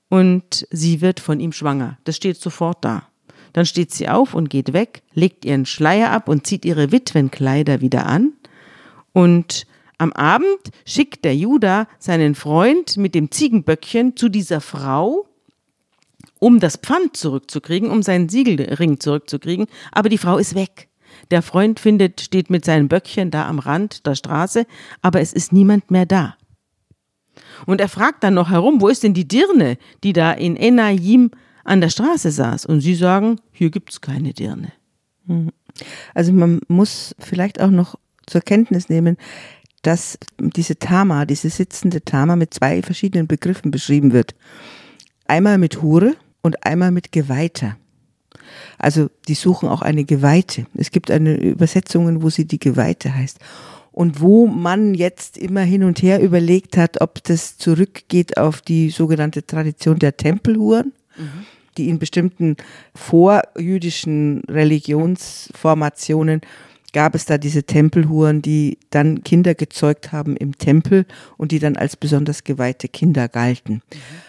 und 0.08 0.66
sie 0.70 1.00
wird 1.00 1.20
von 1.20 1.40
ihm 1.40 1.52
schwanger. 1.52 1.98
Das 2.04 2.16
steht 2.16 2.36
sofort 2.36 2.84
da. 2.84 3.08
Dann 3.52 3.66
steht 3.66 3.92
sie 3.92 4.08
auf 4.08 4.34
und 4.34 4.50
geht 4.50 4.72
weg, 4.72 5.02
legt 5.14 5.44
ihren 5.44 5.66
Schleier 5.66 6.10
ab 6.10 6.28
und 6.28 6.46
zieht 6.46 6.64
ihre 6.64 6.92
Witwenkleider 6.92 7.80
wieder 7.80 8.06
an 8.06 8.32
und 9.12 9.66
am 9.98 10.12
Abend 10.12 10.58
schickt 10.84 11.24
der 11.24 11.34
Judah 11.34 11.88
seinen 11.98 12.34
Freund 12.34 12.98
mit 12.98 13.14
dem 13.14 13.30
Ziegenböckchen 13.30 14.14
zu 14.14 14.28
dieser 14.28 14.60
Frau, 14.60 15.26
um 16.38 16.60
das 16.60 16.76
Pfand 16.76 17.16
zurückzukriegen, 17.16 17.90
um 17.90 18.02
seinen 18.02 18.28
Siegelring 18.28 19.00
zurückzukriegen, 19.00 19.66
aber 19.92 20.10
die 20.10 20.18
Frau 20.18 20.36
ist 20.36 20.54
weg. 20.54 20.88
Der 21.30 21.42
Freund 21.42 21.80
findet, 21.80 22.20
steht 22.20 22.50
mit 22.50 22.64
seinem 22.64 22.88
Böckchen 22.88 23.30
da 23.30 23.46
am 23.48 23.58
Rand 23.58 24.06
der 24.06 24.14
Straße, 24.14 24.66
aber 25.02 25.20
es 25.20 25.32
ist 25.32 25.52
niemand 25.52 25.90
mehr 25.90 26.06
da. 26.06 26.36
Und 27.66 27.80
er 27.80 27.88
fragt 27.88 28.24
dann 28.24 28.34
noch 28.34 28.50
herum, 28.50 28.80
wo 28.80 28.88
ist 28.88 29.02
denn 29.02 29.14
die 29.14 29.28
Dirne, 29.28 29.78
die 30.04 30.12
da 30.12 30.32
in 30.32 30.56
Enayim 30.56 31.30
an 31.64 31.80
der 31.80 31.90
Straße 31.90 32.30
saß. 32.30 32.66
Und 32.66 32.80
sie 32.80 32.94
sagen, 32.94 33.40
hier 33.52 33.70
gibt 33.70 33.90
es 33.90 34.00
keine 34.00 34.32
Dirne. 34.32 34.72
Also 36.14 36.32
man 36.32 36.60
muss 36.68 37.14
vielleicht 37.18 37.60
auch 37.60 37.70
noch 37.70 37.96
zur 38.26 38.40
Kenntnis 38.40 38.88
nehmen, 38.88 39.16
dass 39.82 40.18
diese 40.38 40.78
Tama, 40.78 41.26
diese 41.26 41.50
sitzende 41.50 42.04
Tama 42.04 42.36
mit 42.36 42.52
zwei 42.54 42.82
verschiedenen 42.82 43.26
Begriffen 43.26 43.70
beschrieben 43.70 44.12
wird. 44.12 44.34
Einmal 45.26 45.58
mit 45.58 45.82
Hure 45.82 46.16
und 46.42 46.64
einmal 46.64 46.90
mit 46.90 47.12
Geweihter. 47.12 47.76
Also 48.78 49.08
die 49.28 49.34
suchen 49.34 49.68
auch 49.68 49.82
eine 49.82 50.04
Geweihte. 50.04 50.66
Es 50.74 50.90
gibt 50.90 51.10
eine 51.10 51.36
Übersetzungen, 51.36 52.22
wo 52.22 52.30
sie 52.30 52.44
die 52.44 52.58
Geweihte 52.58 53.14
heißt. 53.14 53.38
Und 53.92 54.20
wo 54.20 54.46
man 54.46 54.94
jetzt 54.94 55.38
immer 55.38 55.62
hin 55.62 55.82
und 55.82 56.02
her 56.02 56.20
überlegt 56.20 56.76
hat, 56.76 57.00
ob 57.00 57.24
das 57.24 57.56
zurückgeht 57.56 58.36
auf 58.36 58.60
die 58.60 58.90
sogenannte 58.90 59.46
Tradition 59.46 59.98
der 59.98 60.18
Tempelhuren, 60.18 60.92
mhm. 61.16 61.46
die 61.78 61.88
in 61.88 61.98
bestimmten 61.98 62.56
vorjüdischen 62.94 64.42
Religionsformationen 64.48 66.42
gab 66.92 67.14
es 67.14 67.24
da 67.26 67.38
diese 67.38 67.62
Tempelhuren, 67.64 68.42
die 68.42 68.78
dann 68.90 69.22
Kinder 69.22 69.54
gezeugt 69.54 70.12
haben 70.12 70.36
im 70.36 70.56
Tempel 70.56 71.06
und 71.36 71.52
die 71.52 71.58
dann 71.58 71.76
als 71.76 71.96
besonders 71.96 72.44
geweihte 72.44 72.88
Kinder 72.88 73.28
galten. 73.28 73.74
Mhm. 73.74 74.25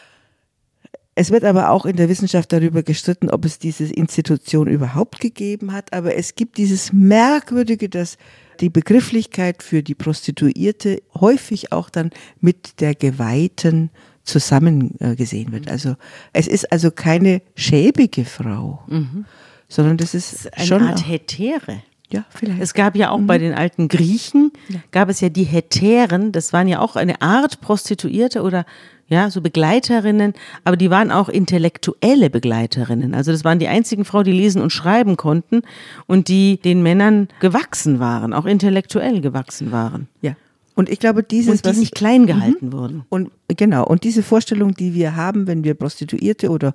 Es 1.19 1.31
wird 1.31 1.45
aber 1.45 1.71
auch 1.71 1.87
in 1.87 1.95
der 1.95 2.09
Wissenschaft 2.09 2.53
darüber 2.53 2.83
gestritten, 2.83 3.31
ob 3.31 3.43
es 3.43 3.57
diese 3.57 3.85
Institution 3.85 4.67
überhaupt 4.67 5.19
gegeben 5.19 5.73
hat. 5.73 5.91
Aber 5.91 6.13
es 6.13 6.35
gibt 6.35 6.57
dieses 6.57 6.93
Merkwürdige, 6.93 7.89
dass 7.89 8.19
die 8.59 8.69
Begrifflichkeit 8.69 9.63
für 9.63 9.81
die 9.81 9.95
Prostituierte 9.95 11.01
häufig 11.19 11.71
auch 11.71 11.89
dann 11.89 12.11
mit 12.39 12.81
der 12.81 12.93
Geweihten 12.93 13.89
zusammen 14.21 14.93
äh, 14.99 15.15
gesehen 15.15 15.51
wird. 15.51 15.71
Also 15.71 15.95
es 16.33 16.47
ist 16.47 16.71
also 16.71 16.91
keine 16.91 17.41
schäbige 17.55 18.23
Frau, 18.23 18.83
mhm. 18.85 19.25
sondern 19.67 19.97
das 19.97 20.13
ist, 20.13 20.33
das 20.33 20.45
ist 20.45 20.53
eine 20.53 20.67
schon 20.67 20.83
Art 20.83 21.07
Hetäre. 21.07 21.81
Ja, 22.09 22.23
vielleicht. 22.29 22.61
Es 22.61 22.73
gab 22.73 22.95
ja 22.95 23.11
auch 23.11 23.17
mhm. 23.17 23.27
bei 23.27 23.37
den 23.37 23.53
alten 23.53 23.89
Griechen, 23.89 24.51
ja. 24.69 24.79
gab 24.91 25.09
es 25.09 25.19
ja 25.19 25.29
die 25.29 25.43
Hetären, 25.43 26.31
das 26.31 26.53
waren 26.53 26.67
ja 26.67 26.79
auch 26.79 26.95
eine 26.95 27.21
Art 27.21 27.59
Prostituierte 27.59 28.43
oder 28.43 28.65
ja, 29.09 29.29
so 29.29 29.41
Begleiterinnen, 29.41 30.33
aber 30.63 30.75
die 30.75 30.89
waren 30.89 31.11
auch 31.11 31.29
intellektuelle 31.29 32.29
Begleiterinnen. 32.29 33.13
Also 33.13 33.31
das 33.31 33.45
waren 33.45 33.59
die 33.59 33.67
einzigen 33.67 34.03
Frauen, 34.03 34.25
die 34.25 34.33
lesen 34.33 34.61
und 34.61 34.71
schreiben 34.71 35.15
konnten 35.15 35.61
und 36.07 36.27
die 36.27 36.57
den 36.57 36.83
Männern 36.83 37.29
gewachsen 37.39 37.99
waren, 37.99 38.33
auch 38.33 38.45
intellektuell 38.45 39.21
gewachsen 39.21 39.71
waren. 39.71 40.07
Ja. 40.21 40.35
Und 40.75 40.89
ich 40.89 40.99
glaube, 40.99 41.23
dieses, 41.23 41.55
und 41.55 41.65
die 41.65 41.69
was 41.69 41.77
nicht 41.77 41.95
klein 41.95 42.27
gehalten 42.27 42.67
mhm. 42.67 42.73
wurden. 42.73 43.05
Und 43.09 43.31
genau, 43.47 43.85
und 43.85 44.03
diese 44.03 44.23
Vorstellung, 44.23 44.75
die 44.75 44.93
wir 44.93 45.15
haben, 45.15 45.47
wenn 45.47 45.63
wir 45.63 45.73
Prostituierte 45.73 46.49
oder 46.49 46.73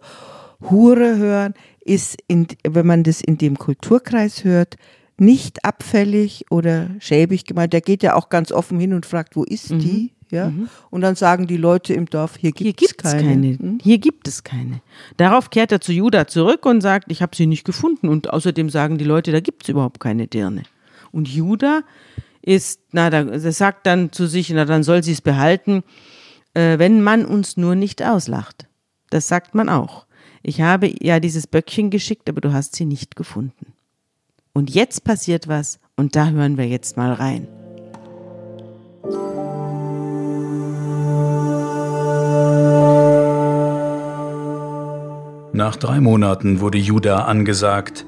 Hure 0.70 1.16
hören, 1.16 1.54
ist, 1.84 2.18
in, 2.28 2.46
wenn 2.66 2.86
man 2.86 3.02
das 3.04 3.20
in 3.20 3.38
dem 3.38 3.58
Kulturkreis 3.58 4.44
hört, 4.44 4.76
nicht 5.22 5.64
abfällig 5.64 6.46
oder 6.50 6.90
schäbig 6.98 7.44
gemeint. 7.44 7.72
Der 7.72 7.80
geht 7.80 8.02
ja 8.02 8.14
auch 8.14 8.28
ganz 8.28 8.50
offen 8.50 8.78
hin 8.78 8.92
und 8.92 9.06
fragt, 9.06 9.36
wo 9.36 9.44
ist 9.44 9.70
mhm. 9.70 9.78
die? 9.78 10.12
Ja? 10.30 10.50
Mhm. 10.50 10.68
Und 10.90 11.02
dann 11.02 11.14
sagen 11.14 11.46
die 11.46 11.56
Leute 11.56 11.94
im 11.94 12.06
Dorf, 12.06 12.36
hier 12.36 12.52
gibt 12.52 12.82
es 12.82 12.96
keine. 12.96 13.22
keine. 13.22 13.46
Mhm. 13.58 13.78
Hier 13.80 13.98
gibt 13.98 14.26
es 14.26 14.42
keine. 14.42 14.82
Darauf 15.16 15.50
kehrt 15.50 15.70
er 15.70 15.80
zu 15.80 15.92
Judah 15.92 16.26
zurück 16.26 16.66
und 16.66 16.80
sagt, 16.80 17.12
ich 17.12 17.22
habe 17.22 17.36
sie 17.36 17.46
nicht 17.46 17.64
gefunden. 17.64 18.08
Und 18.08 18.30
außerdem 18.30 18.68
sagen 18.68 18.98
die 18.98 19.04
Leute, 19.04 19.30
da 19.30 19.40
gibt 19.40 19.62
es 19.62 19.68
überhaupt 19.68 20.00
keine 20.00 20.26
Dirne. 20.26 20.64
Und 21.12 21.28
Judah 21.28 21.82
ist, 22.42 22.80
na, 22.90 23.08
da, 23.08 23.38
sagt 23.38 23.86
dann 23.86 24.10
zu 24.10 24.26
sich, 24.26 24.50
na, 24.50 24.64
dann 24.64 24.82
soll 24.82 25.04
sie 25.04 25.12
es 25.12 25.20
behalten, 25.20 25.84
äh, 26.54 26.78
wenn 26.78 27.00
man 27.00 27.24
uns 27.24 27.56
nur 27.56 27.76
nicht 27.76 28.02
auslacht. 28.02 28.66
Das 29.10 29.28
sagt 29.28 29.54
man 29.54 29.68
auch. 29.68 30.06
Ich 30.42 30.60
habe 30.60 30.92
ja 31.00 31.20
dieses 31.20 31.46
Böckchen 31.46 31.90
geschickt, 31.90 32.28
aber 32.28 32.40
du 32.40 32.52
hast 32.52 32.74
sie 32.74 32.86
nicht 32.86 33.14
gefunden. 33.14 33.71
Und 34.54 34.74
jetzt 34.74 35.04
passiert 35.04 35.48
was 35.48 35.78
und 35.96 36.14
da 36.14 36.28
hören 36.28 36.58
wir 36.58 36.68
jetzt 36.68 36.98
mal 36.98 37.14
rein. 37.14 37.48
Nach 45.54 45.76
drei 45.76 46.00
Monaten 46.00 46.60
wurde 46.60 46.78
Judah 46.78 47.26
angesagt, 47.26 48.04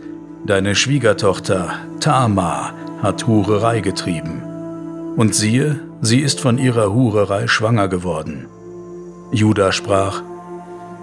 deine 0.47 0.75
Schwiegertochter 0.75 1.73
Tama 2.01 2.73
hat 3.03 3.27
Hurerei 3.27 3.81
getrieben. 3.81 4.43
Und 5.17 5.35
siehe, 5.35 5.81
sie 6.03 6.21
ist 6.21 6.41
von 6.41 6.59
ihrer 6.59 6.93
Hurerei 6.93 7.47
schwanger 7.47 7.89
geworden. 7.89 8.49
Judah 9.33 9.73
sprach, 9.73 10.23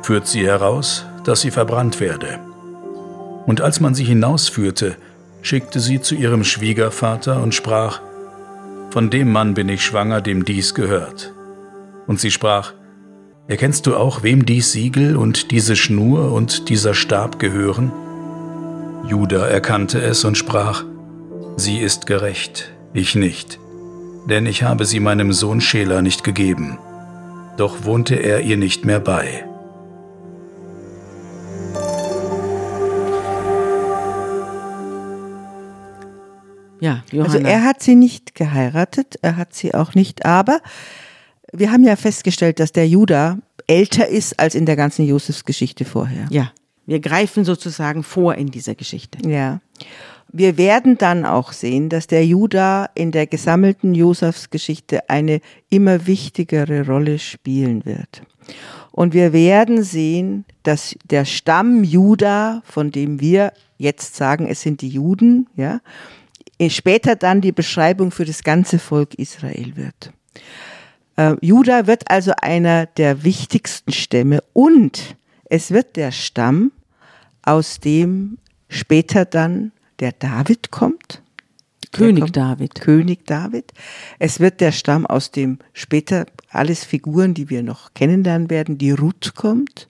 führt 0.03 0.27
sie 0.27 0.45
heraus, 0.45 1.05
dass 1.23 1.41
sie 1.41 1.51
verbrannt 1.51 1.99
werde. 1.99 2.39
Und 3.47 3.61
als 3.61 3.79
man 3.79 3.95
sie 3.95 4.03
hinausführte, 4.03 4.97
schickte 5.41 5.79
sie 5.79 6.01
zu 6.01 6.15
ihrem 6.15 6.43
Schwiegervater 6.43 7.41
und 7.41 7.53
sprach, 7.53 8.01
von 8.91 9.09
dem 9.09 9.31
Mann 9.31 9.53
bin 9.53 9.69
ich 9.69 9.85
schwanger, 9.85 10.21
dem 10.21 10.43
dies 10.45 10.73
gehört. 10.73 11.33
Und 12.07 12.19
sie 12.19 12.31
sprach, 12.31 12.73
Erkennst 13.47 13.85
du 13.85 13.95
auch, 13.95 14.23
wem 14.23 14.45
dies 14.45 14.71
Siegel 14.71 15.17
und 15.17 15.51
diese 15.51 15.75
Schnur 15.75 16.31
und 16.31 16.69
dieser 16.69 16.93
Stab 16.93 17.39
gehören? 17.39 17.91
Judah 19.07 19.47
erkannte 19.47 20.01
es 20.01 20.23
und 20.23 20.37
sprach, 20.37 20.83
Sie 21.57 21.79
ist 21.79 22.05
gerecht, 22.05 22.71
ich 22.93 23.15
nicht, 23.15 23.59
denn 24.29 24.45
ich 24.45 24.63
habe 24.63 24.85
sie 24.85 24.99
meinem 24.99 25.33
Sohn 25.33 25.59
Schela 25.59 26.01
nicht 26.01 26.23
gegeben. 26.23 26.77
Doch 27.57 27.83
wohnte 27.83 28.15
er 28.15 28.41
ihr 28.41 28.57
nicht 28.57 28.85
mehr 28.85 28.99
bei. 28.99 29.45
Ja, 36.81 37.03
Johanna. 37.11 37.33
Also 37.33 37.45
er 37.45 37.63
hat 37.63 37.81
sie 37.81 37.95
nicht 37.95 38.35
geheiratet, 38.35 39.17
er 39.21 39.37
hat 39.37 39.53
sie 39.53 39.73
auch 39.73 39.95
nicht, 39.95 40.25
aber 40.25 40.59
wir 41.53 41.71
haben 41.71 41.83
ja 41.83 41.95
festgestellt, 41.95 42.59
dass 42.59 42.71
der 42.71 42.87
Judah 42.87 43.37
älter 43.67 44.07
ist 44.07 44.39
als 44.39 44.55
in 44.55 44.65
der 44.65 44.75
ganzen 44.75 45.05
Josefsgeschichte 45.05 45.85
vorher. 45.85 46.25
Ja, 46.29 46.51
wir 46.85 46.99
greifen 46.99 47.45
sozusagen 47.45 48.03
vor 48.03 48.35
in 48.35 48.47
dieser 48.47 48.75
Geschichte. 48.75 49.19
Ja. 49.29 49.61
Wir 50.33 50.57
werden 50.57 50.97
dann 50.97 51.25
auch 51.25 51.51
sehen, 51.51 51.89
dass 51.89 52.07
der 52.07 52.25
Judah 52.25 52.89
in 52.95 53.11
der 53.11 53.27
gesammelten 53.27 53.93
Josefsgeschichte 53.93 55.09
eine 55.09 55.41
immer 55.69 56.07
wichtigere 56.07 56.85
Rolle 56.85 57.19
spielen 57.19 57.85
wird. 57.85 58.23
Und 58.91 59.13
wir 59.13 59.33
werden 59.33 59.83
sehen, 59.83 60.45
dass 60.63 60.95
der 61.03 61.25
Stamm 61.25 61.83
Judah, 61.83 62.61
von 62.65 62.91
dem 62.91 63.19
wir 63.19 63.53
jetzt 63.77 64.15
sagen, 64.15 64.47
es 64.47 64.61
sind 64.61 64.81
die 64.81 64.89
Juden, 64.89 65.47
ja, 65.55 65.81
später 66.69 67.15
dann 67.15 67.41
die 67.41 67.51
Beschreibung 67.51 68.11
für 68.11 68.25
das 68.25 68.43
ganze 68.43 68.79
Volk 68.79 69.15
Israel 69.15 69.75
wird. 69.75 70.13
Äh, 71.15 71.35
Juda 71.41 71.87
wird 71.87 72.09
also 72.09 72.33
einer 72.41 72.85
der 72.85 73.23
wichtigsten 73.23 73.91
Stämme 73.91 74.43
und 74.53 75.15
es 75.45 75.71
wird 75.71 75.95
der 75.95 76.11
Stamm, 76.11 76.71
aus 77.41 77.79
dem 77.79 78.37
später 78.69 79.25
dann 79.25 79.71
der 79.99 80.11
David 80.11 80.71
kommt. 80.71 81.21
König 81.91 82.21
kommt, 82.21 82.37
David. 82.37 82.75
König 82.75 83.25
David. 83.25 83.73
Es 84.17 84.39
wird 84.39 84.61
der 84.61 84.71
Stamm, 84.71 85.05
aus 85.05 85.31
dem 85.31 85.59
später 85.73 86.25
alles 86.49 86.85
Figuren, 86.85 87.33
die 87.33 87.49
wir 87.49 87.63
noch 87.63 87.93
kennenlernen 87.93 88.49
werden, 88.49 88.77
die 88.77 88.91
Ruth 88.91 89.33
kommt. 89.35 89.89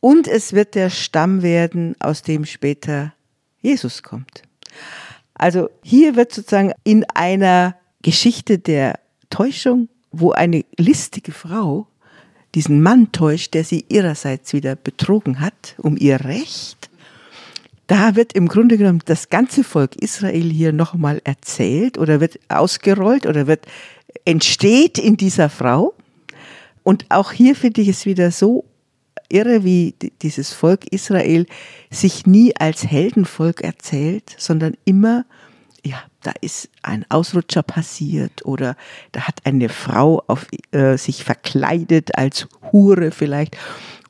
Und 0.00 0.28
es 0.28 0.52
wird 0.52 0.74
der 0.74 0.90
Stamm 0.90 1.42
werden, 1.42 1.96
aus 2.00 2.22
dem 2.22 2.44
später 2.44 3.14
Jesus 3.62 4.02
kommt. 4.02 4.42
Also 5.36 5.70
hier 5.82 6.16
wird 6.16 6.32
sozusagen 6.32 6.72
in 6.84 7.04
einer 7.14 7.76
Geschichte 8.02 8.58
der 8.58 8.98
Täuschung 9.30 9.88
wo 10.20 10.32
eine 10.32 10.64
listige 10.78 11.32
Frau 11.32 11.86
diesen 12.54 12.82
Mann 12.82 13.12
täuscht, 13.12 13.54
der 13.54 13.64
sie 13.64 13.84
ihrerseits 13.88 14.52
wieder 14.52 14.76
betrogen 14.76 15.40
hat, 15.40 15.74
um 15.78 15.96
ihr 15.96 16.24
Recht. 16.24 16.88
Da 17.86 18.16
wird 18.16 18.32
im 18.32 18.48
Grunde 18.48 18.78
genommen 18.78 19.02
das 19.04 19.28
ganze 19.28 19.62
Volk 19.62 19.94
Israel 19.96 20.50
hier 20.50 20.72
nochmal 20.72 21.20
erzählt 21.24 21.98
oder 21.98 22.20
wird 22.20 22.38
ausgerollt 22.48 23.26
oder 23.26 23.46
wird 23.46 23.66
entsteht 24.24 24.98
in 24.98 25.16
dieser 25.16 25.50
Frau. 25.50 25.94
Und 26.82 27.04
auch 27.10 27.32
hier 27.32 27.54
finde 27.54 27.82
ich 27.82 27.88
es 27.88 28.06
wieder 28.06 28.30
so 28.30 28.64
irre, 29.28 29.64
wie 29.64 29.94
dieses 30.22 30.52
Volk 30.52 30.86
Israel 30.86 31.46
sich 31.90 32.26
nie 32.26 32.56
als 32.56 32.86
Heldenvolk 32.86 33.62
erzählt, 33.62 34.34
sondern 34.38 34.74
immer 34.84 35.24
ja, 35.86 36.02
da 36.22 36.32
ist 36.40 36.68
ein 36.82 37.04
Ausrutscher 37.08 37.62
passiert 37.62 38.44
oder 38.44 38.76
da 39.12 39.22
hat 39.22 39.40
eine 39.44 39.68
Frau 39.68 40.22
auf, 40.26 40.46
äh, 40.72 40.96
sich 40.96 41.22
verkleidet 41.22 42.18
als 42.18 42.48
Hure 42.72 43.12
vielleicht. 43.12 43.56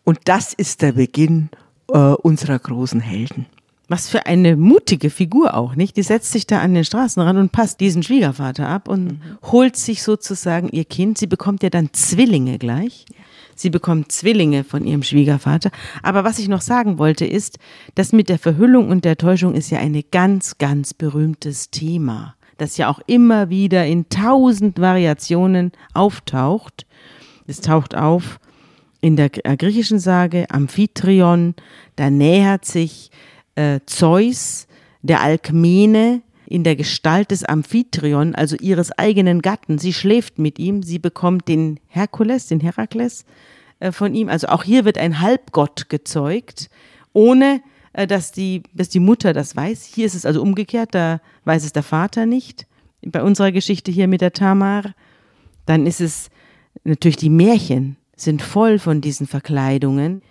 Und 0.02 0.20
das 0.24 0.54
ist 0.54 0.80
der 0.80 0.92
Beginn 0.92 1.50
äh, 1.92 1.98
unserer 1.98 2.58
großen 2.58 3.00
Helden. 3.00 3.46
Was 3.88 4.08
für 4.08 4.26
eine 4.26 4.56
mutige 4.56 5.10
Figur 5.10 5.54
auch, 5.54 5.76
nicht? 5.76 5.96
Die 5.96 6.02
setzt 6.02 6.32
sich 6.32 6.46
da 6.46 6.60
an 6.60 6.74
den 6.74 6.84
Straßenrand 6.84 7.38
und 7.38 7.52
passt 7.52 7.78
diesen 7.78 8.02
Schwiegervater 8.02 8.68
ab 8.68 8.88
und 8.88 9.04
mhm. 9.04 9.20
holt 9.42 9.76
sich 9.76 10.02
sozusagen 10.02 10.68
ihr 10.70 10.84
Kind. 10.84 11.18
Sie 11.18 11.28
bekommt 11.28 11.62
ja 11.62 11.70
dann 11.70 11.92
Zwillinge 11.92 12.58
gleich. 12.58 13.04
Sie 13.56 13.70
bekommt 13.70 14.12
Zwillinge 14.12 14.62
von 14.62 14.84
ihrem 14.86 15.02
Schwiegervater. 15.02 15.70
Aber 16.02 16.22
was 16.22 16.38
ich 16.38 16.46
noch 16.46 16.60
sagen 16.60 16.98
wollte 16.98 17.24
ist, 17.24 17.58
dass 17.94 18.12
mit 18.12 18.28
der 18.28 18.38
Verhüllung 18.38 18.90
und 18.90 19.04
der 19.04 19.16
Täuschung 19.16 19.54
ist 19.54 19.70
ja 19.70 19.78
ein 19.78 20.00
ganz, 20.12 20.58
ganz 20.58 20.94
berühmtes 20.94 21.70
Thema, 21.70 22.36
das 22.58 22.76
ja 22.76 22.88
auch 22.88 23.00
immer 23.06 23.48
wieder 23.48 23.86
in 23.86 24.08
tausend 24.10 24.78
Variationen 24.78 25.72
auftaucht. 25.94 26.86
Es 27.46 27.60
taucht 27.62 27.96
auf 27.96 28.38
in 29.00 29.16
der 29.16 29.30
griechischen 29.30 29.98
Sage 29.98 30.46
Amphitryon, 30.50 31.54
da 31.96 32.10
nähert 32.10 32.64
sich 32.64 33.10
äh, 33.54 33.80
Zeus, 33.86 34.66
der 35.02 35.20
Alkmene, 35.22 36.22
in 36.46 36.64
der 36.64 36.76
Gestalt 36.76 37.30
des 37.30 37.44
Amphitryon, 37.44 38.34
also 38.34 38.56
ihres 38.56 38.92
eigenen 38.92 39.42
Gatten. 39.42 39.78
Sie 39.78 39.92
schläft 39.92 40.38
mit 40.38 40.58
ihm, 40.58 40.82
sie 40.82 40.98
bekommt 40.98 41.48
den 41.48 41.80
Herkules, 41.88 42.46
den 42.46 42.60
Herakles 42.60 43.24
äh, 43.80 43.92
von 43.92 44.14
ihm. 44.14 44.28
Also 44.28 44.48
auch 44.48 44.64
hier 44.64 44.84
wird 44.84 44.98
ein 44.98 45.20
Halbgott 45.20 45.88
gezeugt, 45.88 46.70
ohne 47.12 47.60
äh, 47.92 48.06
dass, 48.06 48.32
die, 48.32 48.62
dass 48.74 48.88
die 48.88 49.00
Mutter 49.00 49.32
das 49.32 49.56
weiß. 49.56 49.84
Hier 49.84 50.06
ist 50.06 50.14
es 50.14 50.26
also 50.26 50.42
umgekehrt, 50.42 50.94
da 50.94 51.20
weiß 51.44 51.64
es 51.64 51.72
der 51.72 51.82
Vater 51.82 52.26
nicht. 52.26 52.66
Bei 53.02 53.22
unserer 53.22 53.52
Geschichte 53.52 53.90
hier 53.90 54.08
mit 54.08 54.20
der 54.20 54.32
Tamar, 54.32 54.94
dann 55.66 55.86
ist 55.86 56.00
es 56.00 56.30
natürlich 56.84 57.16
die 57.16 57.30
Märchen 57.30 57.96
sind 58.16 58.40
voll 58.40 58.78
von 58.78 59.00
diesen 59.00 59.26
Verkleidungen. 59.26 60.22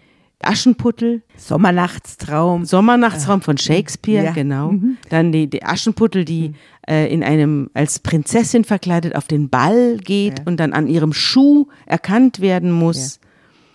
Aschenputtel. 0.46 1.24
Sommernachtstraum. 1.38 2.66
Sommernachtstraum 2.66 3.42
von 3.42 3.58
Shakespeare, 3.58 4.26
ja. 4.26 4.32
genau. 4.32 4.72
Mhm. 4.72 4.98
Dann 5.10 5.32
die, 5.32 5.48
die 5.50 5.64
Aschenputtel, 5.64 6.26
die 6.26 6.50
mhm. 6.50 6.56
äh, 6.88 7.08
in 7.08 7.24
einem 7.24 7.70
als 7.74 8.00
Prinzessin 8.00 8.64
verkleidet 8.64 9.16
auf 9.16 9.28
den 9.28 9.50
Ball 9.50 9.98
geht 9.98 10.40
ja. 10.40 10.46
und 10.46 10.58
dann 10.60 10.74
an 10.74 10.88
ihrem 10.88 11.14
Schuh 11.14 11.68
erkannt 11.86 12.40
werden 12.40 12.72
muss. 12.72 13.16
Ja. 13.16 13.28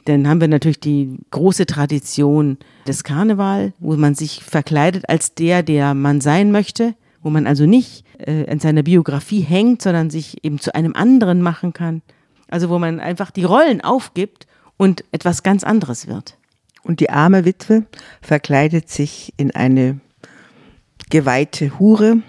Dann 0.07 0.29
haben 0.29 0.41
wir 0.41 0.49
natürlich 0.49 0.81
die 0.81 1.19
große 1.31 1.67
Tradition 1.67 2.59
des 2.87 3.05
Karneval, 3.05 3.75
wo 3.79 3.95
man 3.97 4.15
sich 4.15 4.43
verkleidet 4.43 5.09
als 5.09 5.35
der, 5.35 5.63
der 5.63 5.95
man 5.95 6.21
sein 6.21 6.53
möchte, 6.53 6.95
wo 7.23 7.31
man 7.31 7.47
also 7.47 7.67
nicht 7.67 8.05
äh, 8.19 8.51
an 8.51 8.61
seiner 8.61 8.83
Biografie 8.83 9.41
hängt, 9.41 9.83
sondern 9.83 10.11
sich 10.11 10.43
eben 10.45 10.59
zu 10.59 10.75
einem 10.75 10.95
anderen 10.95 11.43
machen 11.43 11.73
kann. 11.73 12.03
Also 12.49 12.69
wo 12.69 12.79
man 12.79 12.99
einfach 12.99 13.31
die 13.31 13.45
Rollen 13.45 13.81
aufgibt 13.81 14.47
und 14.77 15.05
etwas 15.13 15.43
ganz 15.43 15.63
anderes 15.63 16.07
wird. 16.07 16.39
Und 16.83 17.01
die 17.01 17.11
arme 17.11 17.45
Witwe 17.45 17.85
verkleidet 18.21 18.89
sich 18.89 19.33
in 19.37 19.51
eine 19.51 20.01
geweihte 21.11 21.79
Hure. 21.79 22.23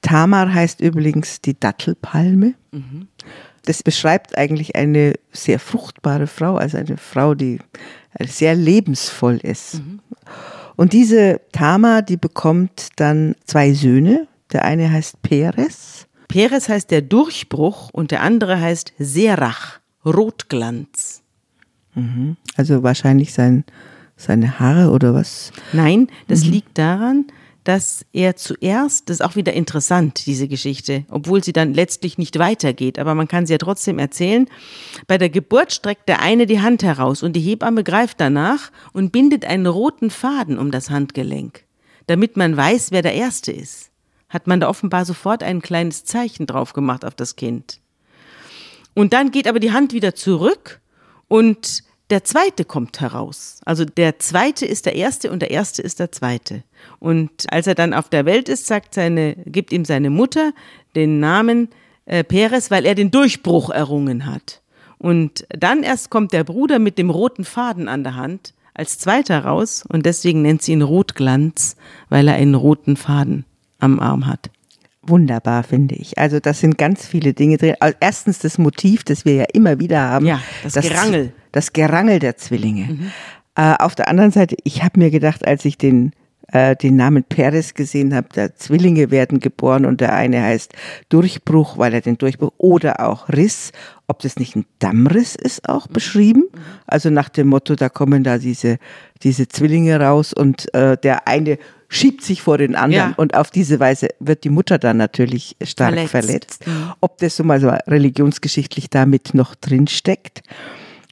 Tamar 0.00 0.52
heißt 0.52 0.80
übrigens 0.80 1.40
die 1.40 1.58
Dattelpalme. 1.58 2.54
Mhm. 2.72 3.08
Das 3.64 3.82
beschreibt 3.82 4.36
eigentlich 4.36 4.74
eine 4.74 5.14
sehr 5.30 5.60
fruchtbare 5.60 6.26
Frau, 6.26 6.56
also 6.56 6.78
eine 6.78 6.96
Frau, 6.96 7.34
die 7.34 7.60
sehr 8.20 8.54
lebensvoll 8.56 9.36
ist. 9.36 9.74
Mhm. 9.74 10.00
Und 10.76 10.92
diese 10.92 11.40
Tamar, 11.52 12.02
die 12.02 12.16
bekommt 12.16 12.88
dann 12.96 13.36
zwei 13.44 13.72
Söhne. 13.72 14.26
Der 14.52 14.64
eine 14.64 14.90
heißt 14.90 15.22
Peres. 15.22 16.06
Peres 16.28 16.68
heißt 16.68 16.90
der 16.90 17.02
Durchbruch 17.02 17.90
und 17.92 18.10
der 18.10 18.22
andere 18.22 18.60
heißt 18.60 18.92
Serach, 18.98 19.80
Rotglanz. 20.04 21.21
Mhm. 21.94 22.36
Also 22.56 22.82
wahrscheinlich 22.82 23.32
sein, 23.32 23.64
seine 24.16 24.58
Haare 24.58 24.90
oder 24.90 25.14
was? 25.14 25.52
Nein, 25.72 26.08
das 26.28 26.44
mhm. 26.44 26.52
liegt 26.52 26.78
daran, 26.78 27.26
dass 27.64 28.04
er 28.12 28.36
zuerst, 28.36 29.08
das 29.08 29.20
ist 29.20 29.20
auch 29.20 29.36
wieder 29.36 29.52
interessant, 29.52 30.26
diese 30.26 30.48
Geschichte, 30.48 31.04
obwohl 31.08 31.44
sie 31.44 31.52
dann 31.52 31.74
letztlich 31.74 32.18
nicht 32.18 32.38
weitergeht, 32.38 32.98
aber 32.98 33.14
man 33.14 33.28
kann 33.28 33.46
sie 33.46 33.52
ja 33.52 33.58
trotzdem 33.58 33.98
erzählen. 33.98 34.48
Bei 35.06 35.16
der 35.16 35.28
Geburt 35.28 35.72
streckt 35.72 36.08
der 36.08 36.20
eine 36.20 36.46
die 36.46 36.60
Hand 36.60 36.82
heraus 36.82 37.22
und 37.22 37.34
die 37.34 37.40
Hebamme 37.40 37.84
greift 37.84 38.20
danach 38.20 38.72
und 38.92 39.12
bindet 39.12 39.44
einen 39.44 39.66
roten 39.66 40.10
Faden 40.10 40.58
um 40.58 40.70
das 40.70 40.90
Handgelenk, 40.90 41.64
damit 42.08 42.36
man 42.36 42.56
weiß, 42.56 42.90
wer 42.90 43.02
der 43.02 43.14
Erste 43.14 43.52
ist. 43.52 43.90
Hat 44.28 44.46
man 44.46 44.60
da 44.60 44.68
offenbar 44.68 45.04
sofort 45.04 45.42
ein 45.42 45.62
kleines 45.62 46.04
Zeichen 46.04 46.46
drauf 46.46 46.72
gemacht 46.72 47.04
auf 47.04 47.14
das 47.14 47.36
Kind. 47.36 47.78
Und 48.94 49.12
dann 49.12 49.30
geht 49.30 49.46
aber 49.46 49.60
die 49.60 49.72
Hand 49.72 49.92
wieder 49.92 50.14
zurück 50.14 50.81
und 51.32 51.82
der 52.10 52.24
zweite 52.24 52.66
kommt 52.66 53.00
heraus. 53.00 53.62
Also 53.64 53.86
der 53.86 54.18
zweite 54.18 54.66
ist 54.66 54.84
der 54.84 54.96
erste 54.96 55.30
und 55.30 55.40
der 55.40 55.50
erste 55.50 55.80
ist 55.80 55.98
der 55.98 56.12
zweite. 56.12 56.62
Und 56.98 57.50
als 57.50 57.66
er 57.66 57.74
dann 57.74 57.94
auf 57.94 58.10
der 58.10 58.26
Welt 58.26 58.50
ist, 58.50 58.66
sagt 58.66 58.92
seine, 58.92 59.36
gibt 59.46 59.72
ihm 59.72 59.86
seine 59.86 60.10
Mutter 60.10 60.52
den 60.94 61.20
Namen 61.20 61.70
äh, 62.04 62.22
Peres, 62.22 62.70
weil 62.70 62.84
er 62.84 62.94
den 62.94 63.10
Durchbruch 63.10 63.70
errungen 63.70 64.26
hat. 64.26 64.60
Und 64.98 65.46
dann 65.48 65.82
erst 65.82 66.10
kommt 66.10 66.34
der 66.34 66.44
Bruder 66.44 66.78
mit 66.78 66.98
dem 66.98 67.08
roten 67.08 67.46
Faden 67.46 67.88
an 67.88 68.04
der 68.04 68.16
Hand 68.16 68.52
als 68.74 68.98
zweiter 68.98 69.42
raus 69.42 69.84
und 69.88 70.04
deswegen 70.04 70.42
nennt 70.42 70.60
sie 70.60 70.72
ihn 70.72 70.82
Rotglanz, 70.82 71.76
weil 72.10 72.28
er 72.28 72.34
einen 72.34 72.54
roten 72.54 72.98
Faden 72.98 73.46
am 73.78 74.00
Arm 74.00 74.26
hat. 74.26 74.50
Wunderbar, 75.04 75.64
finde 75.64 75.96
ich. 75.96 76.18
Also 76.18 76.38
das 76.38 76.60
sind 76.60 76.78
ganz 76.78 77.06
viele 77.06 77.34
Dinge 77.34 77.56
drin. 77.56 77.74
Also 77.80 77.96
erstens 78.00 78.38
das 78.38 78.58
Motiv, 78.58 79.02
das 79.02 79.24
wir 79.24 79.34
ja 79.34 79.44
immer 79.52 79.80
wieder 79.80 80.00
haben. 80.00 80.26
Ja, 80.26 80.40
das, 80.62 80.74
das 80.74 80.88
Gerangel. 80.88 81.32
Das 81.50 81.72
Gerangel 81.72 82.18
der 82.20 82.36
Zwillinge. 82.36 82.84
Mhm. 82.84 83.10
Äh, 83.56 83.74
auf 83.78 83.94
der 83.94 84.08
anderen 84.08 84.30
Seite, 84.30 84.56
ich 84.64 84.82
habe 84.82 85.00
mir 85.00 85.10
gedacht, 85.10 85.46
als 85.46 85.64
ich 85.64 85.76
den 85.76 86.12
äh, 86.52 86.76
den 86.76 86.96
Namen 86.96 87.24
Peres 87.24 87.74
gesehen 87.74 88.14
habe, 88.14 88.28
da 88.32 88.54
Zwillinge 88.54 89.10
werden 89.10 89.40
geboren 89.40 89.86
und 89.86 90.00
der 90.00 90.14
eine 90.14 90.42
heißt 90.42 90.72
Durchbruch, 91.08 91.78
weil 91.78 91.94
er 91.94 92.00
den 92.00 92.18
Durchbruch 92.18 92.52
oder 92.58 93.00
auch 93.00 93.28
Riss, 93.28 93.72
ob 94.06 94.20
das 94.20 94.36
nicht 94.36 94.54
ein 94.54 94.66
Dammriss 94.78 95.34
ist, 95.34 95.68
auch 95.68 95.88
mhm. 95.88 95.92
beschrieben. 95.94 96.44
Mhm. 96.52 96.60
Also 96.86 97.10
nach 97.10 97.28
dem 97.28 97.48
Motto, 97.48 97.74
da 97.74 97.88
kommen 97.88 98.22
da 98.22 98.38
diese, 98.38 98.78
diese 99.22 99.48
Zwillinge 99.48 99.98
raus 99.98 100.32
und 100.32 100.72
äh, 100.74 100.96
der 100.98 101.26
eine 101.26 101.58
schiebt 101.92 102.24
sich 102.24 102.40
vor 102.40 102.56
den 102.56 102.74
anderen 102.74 103.10
ja. 103.10 103.14
und 103.18 103.36
auf 103.36 103.50
diese 103.50 103.78
Weise 103.78 104.08
wird 104.18 104.44
die 104.44 104.48
Mutter 104.48 104.78
dann 104.78 104.96
natürlich 104.96 105.56
stark 105.62 106.08
verletzt. 106.08 106.64
verletzt. 106.64 106.66
Mhm. 106.66 106.92
Ob 107.00 107.18
das 107.18 107.36
so 107.36 107.44
mal 107.44 107.60
so 107.60 107.68
religionsgeschichtlich 107.68 108.88
damit 108.88 109.34
noch 109.34 109.54
drin 109.54 109.86
steckt. 109.86 110.42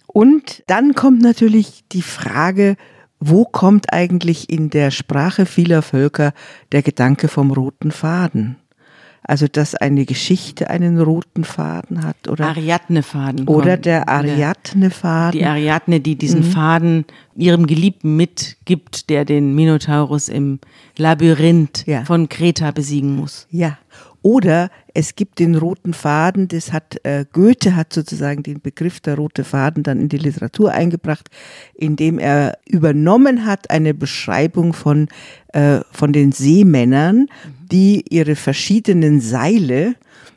Und 0.06 0.62
dann 0.68 0.94
kommt 0.94 1.20
natürlich 1.20 1.84
die 1.92 2.00
Frage, 2.00 2.76
wo 3.20 3.44
kommt 3.44 3.92
eigentlich 3.92 4.48
in 4.48 4.70
der 4.70 4.90
Sprache 4.90 5.44
vieler 5.44 5.82
Völker 5.82 6.32
der 6.72 6.80
Gedanke 6.80 7.28
vom 7.28 7.50
roten 7.50 7.90
Faden? 7.90 8.56
Also, 9.22 9.46
dass 9.48 9.74
eine 9.74 10.06
Geschichte 10.06 10.70
einen 10.70 10.98
roten 11.00 11.44
Faden 11.44 12.04
hat, 12.04 12.26
oder? 12.26 12.46
Ariadne-Faden. 12.48 13.46
Oder 13.48 13.76
der 13.76 14.08
Ariadne-Faden. 14.08 15.38
Die 15.38 15.44
Ariadne, 15.44 16.00
die 16.00 16.16
diesen 16.16 16.40
mhm. 16.40 16.52
Faden 16.52 17.04
ihrem 17.36 17.66
Geliebten 17.66 18.16
mitgibt, 18.16 19.10
der 19.10 19.24
den 19.24 19.54
Minotaurus 19.54 20.28
im 20.28 20.58
Labyrinth 20.96 21.86
ja. 21.86 22.04
von 22.04 22.28
Kreta 22.28 22.70
besiegen 22.70 23.14
muss. 23.14 23.46
Ja. 23.50 23.78
Oder 24.22 24.70
es 24.92 25.16
gibt 25.16 25.38
den 25.38 25.54
roten 25.54 25.94
Faden, 25.94 26.48
das 26.48 26.72
hat 26.72 26.98
äh, 27.04 27.24
Goethe 27.32 27.74
hat 27.74 27.92
sozusagen 27.92 28.42
den 28.42 28.60
Begriff 28.60 29.00
der 29.00 29.16
rote 29.16 29.44
Faden 29.44 29.82
dann 29.82 30.00
in 30.00 30.08
die 30.08 30.18
Literatur 30.18 30.72
eingebracht, 30.72 31.30
indem 31.74 32.18
er 32.18 32.58
übernommen 32.68 33.46
hat 33.46 33.70
eine 33.70 33.94
Beschreibung 33.94 34.72
von 34.72 35.08
äh, 35.52 35.80
von 35.90 36.12
den 36.12 36.32
Seemännern, 36.32 37.28
die 37.70 38.04
ihre 38.10 38.36
verschiedenen 38.36 39.20
Seile 39.20 39.94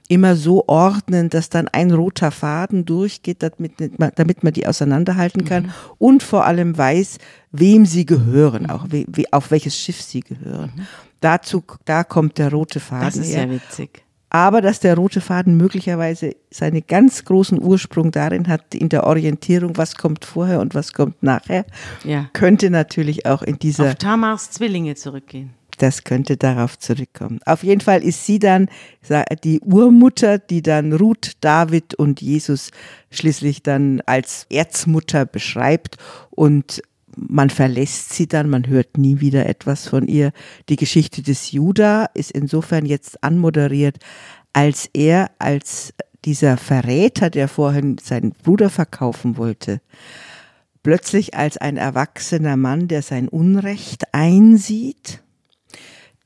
immer 0.08 0.36
so 0.36 0.66
ordnen, 0.68 1.30
dass 1.30 1.50
dann 1.50 1.68
ein 1.68 1.92
roter 1.92 2.32
Faden 2.32 2.86
durchgeht, 2.86 3.42
damit, 3.42 3.74
damit 4.16 4.44
man 4.44 4.54
die 4.54 4.68
auseinanderhalten 4.68 5.46
kann 5.46 5.64
mhm. 5.64 5.72
und 5.98 6.24
vor 6.24 6.46
allem 6.46 6.78
weiß, 6.78 7.18
wem 7.52 7.86
sie 7.86 8.06
gehören, 8.06 8.70
auch 8.70 8.88
wie, 8.92 9.06
wie, 9.12 9.32
auf 9.32 9.52
welches 9.52 9.78
Schiff 9.78 10.02
sie 10.02 10.22
gehören. 10.22 10.72
Mhm. 10.76 10.88
Dazu, 11.24 11.64
da 11.86 12.04
kommt 12.04 12.38
der 12.38 12.52
rote 12.52 12.82
Faden. 12.82 13.06
Das 13.06 13.16
ist 13.16 13.34
her. 13.34 13.46
ja 13.46 13.52
witzig. 13.52 14.04
Aber 14.30 14.62
dass 14.62 14.80
der 14.80 14.96
rote 14.96 15.22
Faden 15.22 15.56
möglicherweise 15.56 16.36
seinen 16.50 16.84
ganz 16.86 17.24
großen 17.24 17.62
Ursprung 17.62 18.12
darin 18.12 18.48
hat, 18.48 18.76
in 18.76 18.90
der 18.90 19.06
Orientierung, 19.06 19.78
was 19.78 19.96
kommt 19.96 20.26
vorher 20.26 20.60
und 20.60 20.74
was 20.74 20.92
kommt 20.92 21.22
nachher, 21.22 21.66
ja. 22.04 22.30
könnte 22.34 22.70
natürlich 22.70 23.26
auch 23.26 23.42
in 23.44 23.60
dieser. 23.60 23.90
Auf 23.90 23.96
Tamars 23.96 24.52
Zwillinge 24.52 24.96
zurückgehen. 24.96 25.52
Das 25.78 26.04
könnte 26.04 26.36
darauf 26.36 26.78
zurückkommen. 26.78 27.40
Auf 27.46 27.64
jeden 27.64 27.82
Fall 27.82 28.04
ist 28.04 28.26
sie 28.26 28.40
dann 28.40 28.70
die 29.44 29.60
Urmutter, 29.62 30.40
die 30.40 30.62
dann 30.62 30.94
Ruth, 30.94 31.34
David 31.42 31.96
und 31.96 32.22
Jesus 32.22 32.72
schließlich 33.12 33.64
dann 33.64 34.02
als 34.06 34.46
Erzmutter 34.50 35.26
beschreibt 35.26 35.98
und 36.32 36.82
man 37.16 37.50
verlässt 37.50 38.14
sie 38.14 38.28
dann, 38.28 38.50
man 38.50 38.68
hört 38.68 38.98
nie 38.98 39.20
wieder 39.20 39.46
etwas 39.48 39.88
von 39.88 40.08
ihr. 40.08 40.32
Die 40.70 40.76
Geschichte 40.76 41.22
des 41.22 41.52
Judah 41.52 42.10
ist 42.14 42.32
insofern 42.32 42.86
jetzt 42.86 43.24
anmoderiert, 43.24 43.98
als 44.54 44.90
er 44.94 45.32
als 45.40 45.94
dieser 46.26 46.58
Verräter, 46.58 47.30
der 47.30 47.48
vorhin 47.48 47.98
seinen 48.02 48.32
Bruder 48.32 48.70
verkaufen 48.70 49.38
wollte, 49.38 49.82
plötzlich 50.84 51.34
als 51.36 51.58
ein 51.58 51.78
erwachsener 51.78 52.56
Mann, 52.58 52.88
der 52.88 53.02
sein 53.02 53.28
Unrecht 53.28 54.04
einsieht, 54.14 55.22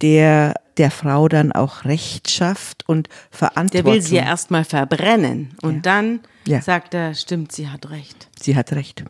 der 0.01 0.53
der 0.77 0.91
Frau 0.91 1.27
dann 1.27 1.51
auch 1.51 1.85
Recht 1.85 2.29
schafft 2.29 2.87
und 2.87 3.09
Verantwortung. 3.31 3.83
Der 3.85 3.93
will 3.93 4.01
sie 4.03 4.15
ja 4.17 4.23
erstmal 4.25 4.63
verbrennen 4.63 5.55
und 5.63 5.75
Ja. 5.77 5.81
dann 5.81 6.19
Ja. 6.45 6.61
sagt 6.61 6.93
er, 6.93 7.15
stimmt, 7.15 7.51
sie 7.51 7.67
hat 7.69 7.89
recht. 7.89 8.29
Sie 8.39 8.55
hat 8.55 8.71
recht. 8.73 9.03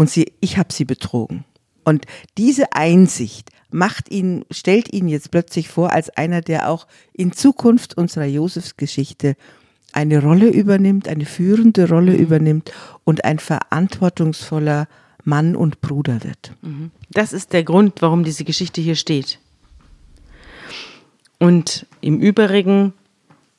Und 0.00 0.08
sie, 0.08 0.32
ich 0.40 0.56
habe 0.56 0.72
sie 0.72 0.86
betrogen. 0.86 1.44
Und 1.84 2.06
diese 2.38 2.72
Einsicht 2.72 3.50
macht 3.70 4.10
ihn, 4.10 4.46
stellt 4.50 4.90
ihn 4.94 5.08
jetzt 5.08 5.30
plötzlich 5.30 5.68
vor 5.68 5.92
als 5.92 6.08
einer, 6.08 6.40
der 6.40 6.70
auch 6.70 6.86
in 7.12 7.32
Zukunft 7.32 7.98
unserer 7.98 8.24
Josefsgeschichte 8.24 9.36
eine 9.92 10.22
Rolle 10.22 10.48
übernimmt, 10.48 11.06
eine 11.06 11.26
führende 11.26 11.86
Rolle 11.86 12.16
übernimmt 12.16 12.72
und 13.04 13.26
ein 13.26 13.38
verantwortungsvoller 13.38 14.88
Mann 15.24 15.54
und 15.54 15.82
Bruder 15.82 16.24
wird. 16.24 16.54
Das 17.10 17.34
ist 17.34 17.52
der 17.52 17.64
Grund, 17.64 18.00
warum 18.00 18.24
diese 18.24 18.44
Geschichte 18.44 18.80
hier 18.80 18.96
steht. 18.96 19.38
Und 21.38 21.84
im 22.00 22.20
Übrigen 22.20 22.94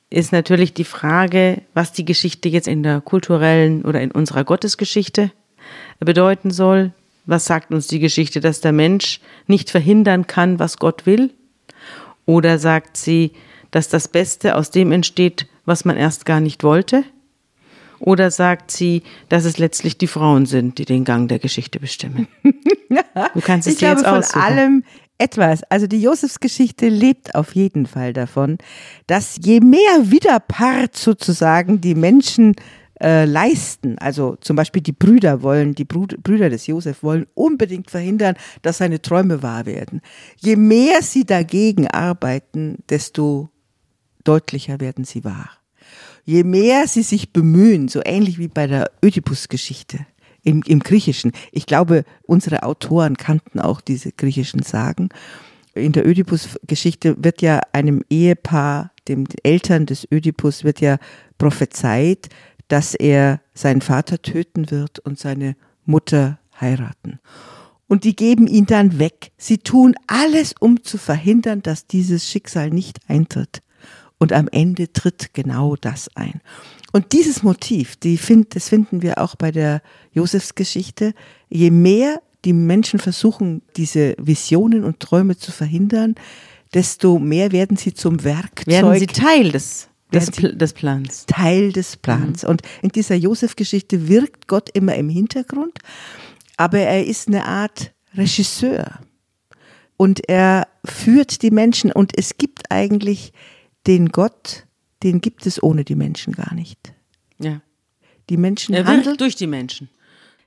ist 0.09 0.31
natürlich 0.31 0.73
die 0.73 0.85
Frage, 0.85 1.61
was 1.75 1.91
die 1.91 2.03
Geschichte 2.03 2.49
jetzt 2.49 2.67
in 2.67 2.81
der 2.81 2.99
kulturellen 2.99 3.85
oder 3.85 4.01
in 4.01 4.09
unserer 4.09 4.43
Gottesgeschichte 4.43 5.31
bedeuten 5.99 6.51
soll. 6.51 6.91
Was 7.25 7.45
sagt 7.45 7.71
uns 7.71 7.87
die 7.87 7.99
Geschichte, 7.99 8.39
dass 8.39 8.61
der 8.61 8.71
Mensch 8.71 9.19
nicht 9.47 9.69
verhindern 9.69 10.27
kann, 10.27 10.59
was 10.59 10.77
Gott 10.77 11.05
will? 11.05 11.31
Oder 12.25 12.57
sagt 12.59 12.97
sie, 12.97 13.31
dass 13.71 13.89
das 13.89 14.07
Beste 14.07 14.55
aus 14.55 14.71
dem 14.71 14.91
entsteht, 14.91 15.47
was 15.65 15.85
man 15.85 15.97
erst 15.97 16.25
gar 16.25 16.39
nicht 16.39 16.63
wollte? 16.63 17.03
Oder 17.99 18.31
sagt 18.31 18.71
sie, 18.71 19.03
dass 19.29 19.45
es 19.45 19.59
letztlich 19.59 19.97
die 19.97 20.07
Frauen 20.07 20.47
sind, 20.47 20.79
die 20.79 20.85
den 20.85 21.03
Gang 21.03 21.29
der 21.29 21.39
Geschichte 21.39 21.79
bestimmen? 21.79 22.27
Du 23.33 23.39
kannst 23.41 23.67
es 23.67 23.73
ich 23.73 23.79
dir 23.79 23.87
glaube 23.87 24.01
jetzt 24.01 24.09
von 24.09 24.19
aussuchen. 24.19 24.41
allem 24.41 24.83
etwas. 25.17 25.63
Also 25.69 25.87
die 25.87 26.01
Josefsgeschichte 26.01 26.89
lebt 26.89 27.35
auf 27.35 27.55
jeden 27.55 27.85
Fall 27.85 28.11
davon, 28.11 28.57
dass 29.07 29.37
je 29.41 29.59
mehr 29.59 29.79
Widerpart 30.11 30.97
sozusagen 30.97 31.79
die 31.79 31.95
Menschen 31.95 32.55
äh, 33.01 33.25
leisten, 33.25 33.97
also 33.97 34.37
zum 34.41 34.55
Beispiel 34.55 34.81
die 34.81 34.91
Brüder 34.91 35.41
wollen, 35.41 35.73
die 35.73 35.85
Brüder 35.85 36.49
des 36.49 36.67
Josef 36.67 37.01
wollen 37.01 37.25
unbedingt 37.33 37.89
verhindern, 37.89 38.35
dass 38.61 38.77
seine 38.77 39.01
Träume 39.01 39.41
wahr 39.41 39.65
werden. 39.65 40.01
Je 40.37 40.55
mehr 40.55 41.01
sie 41.01 41.25
dagegen 41.25 41.87
arbeiten, 41.87 42.77
desto 42.89 43.49
deutlicher 44.23 44.79
werden 44.79 45.03
sie 45.03 45.23
wahr. 45.23 45.49
Je 46.25 46.43
mehr 46.43 46.87
sie 46.87 47.01
sich 47.01 47.33
bemühen, 47.33 47.87
so 47.87 48.01
ähnlich 48.05 48.37
wie 48.37 48.47
bei 48.47 48.67
der 48.67 48.91
Ödipus-Geschichte 49.03 50.05
im, 50.43 50.61
im 50.67 50.79
Griechischen. 50.79 51.31
Ich 51.51 51.65
glaube, 51.65 52.05
unsere 52.21 52.63
Autoren 52.63 53.17
kannten 53.17 53.59
auch 53.59 53.81
diese 53.81 54.11
griechischen 54.11 54.61
Sagen. 54.61 55.09
In 55.73 55.93
der 55.93 56.05
Ödipus-Geschichte 56.05 57.15
wird 57.23 57.41
ja 57.41 57.61
einem 57.71 58.03
Ehepaar, 58.09 58.91
dem 59.07 59.25
Eltern 59.43 59.85
des 59.85 60.07
Ödipus, 60.11 60.63
wird 60.63 60.81
ja 60.81 60.97
prophezeit, 61.37 62.29
dass 62.71 62.95
er 62.95 63.41
seinen 63.53 63.81
Vater 63.81 64.21
töten 64.21 64.71
wird 64.71 64.99
und 64.99 65.19
seine 65.19 65.55
Mutter 65.85 66.39
heiraten. 66.59 67.19
Und 67.87 68.05
die 68.05 68.15
geben 68.15 68.47
ihn 68.47 68.65
dann 68.65 68.97
weg. 68.99 69.31
Sie 69.37 69.57
tun 69.57 69.93
alles, 70.07 70.55
um 70.57 70.81
zu 70.81 70.97
verhindern, 70.97 71.61
dass 71.61 71.87
dieses 71.87 72.29
Schicksal 72.29 72.69
nicht 72.69 72.99
eintritt. 73.09 73.61
Und 74.19 74.31
am 74.31 74.47
Ende 74.49 74.93
tritt 74.93 75.33
genau 75.33 75.75
das 75.75 76.15
ein. 76.15 76.39
Und 76.93 77.11
dieses 77.11 77.43
Motiv, 77.43 77.97
die 77.97 78.17
find, 78.17 78.55
das 78.55 78.69
finden 78.69 79.01
wir 79.01 79.17
auch 79.17 79.35
bei 79.35 79.51
der 79.51 79.81
Josefsgeschichte. 80.13 81.13
Je 81.49 81.71
mehr 81.71 82.21
die 82.45 82.53
Menschen 82.53 82.99
versuchen, 82.99 83.63
diese 83.75 84.15
Visionen 84.17 84.85
und 84.85 85.01
Träume 85.01 85.35
zu 85.35 85.51
verhindern, 85.51 86.15
desto 86.73 87.19
mehr 87.19 87.51
werden 87.51 87.75
sie 87.75 87.93
zum 87.93 88.23
Werkzeug. 88.23 88.67
Werden 88.67 88.99
sie 88.99 89.07
Teil 89.07 89.51
des, 89.51 89.89
des, 90.13 90.27
sie- 90.27 90.31
Pl- 90.33 90.55
des 90.55 90.73
Plans. 90.73 91.25
Teil 91.27 91.71
des 91.71 91.97
Plans. 91.97 92.43
Und 92.43 92.61
in 92.81 92.89
dieser 92.89 93.15
Josef-Geschichte 93.15 94.07
wirkt 94.07 94.47
Gott 94.47 94.69
immer 94.73 94.95
im 94.95 95.09
Hintergrund, 95.09 95.79
aber 96.57 96.79
er 96.79 97.05
ist 97.05 97.27
eine 97.27 97.45
Art 97.45 97.91
Regisseur. 98.15 98.99
Und 99.97 100.27
er 100.29 100.67
führt 100.83 101.41
die 101.43 101.51
Menschen 101.51 101.91
und 101.91 102.17
es 102.17 102.37
gibt 102.37 102.71
eigentlich 102.71 103.33
den 103.87 104.09
Gott, 104.09 104.65
den 105.03 105.21
gibt 105.21 105.45
es 105.45 105.61
ohne 105.61 105.83
die 105.83 105.95
Menschen 105.95 106.33
gar 106.33 106.53
nicht. 106.53 106.93
Ja. 107.39 107.61
Die 108.29 108.37
Menschen 108.37 108.73
Er 108.75 108.85
handeln. 108.85 109.05
wirkt 109.05 109.21
durch 109.21 109.35
die 109.35 109.47
Menschen. 109.47 109.89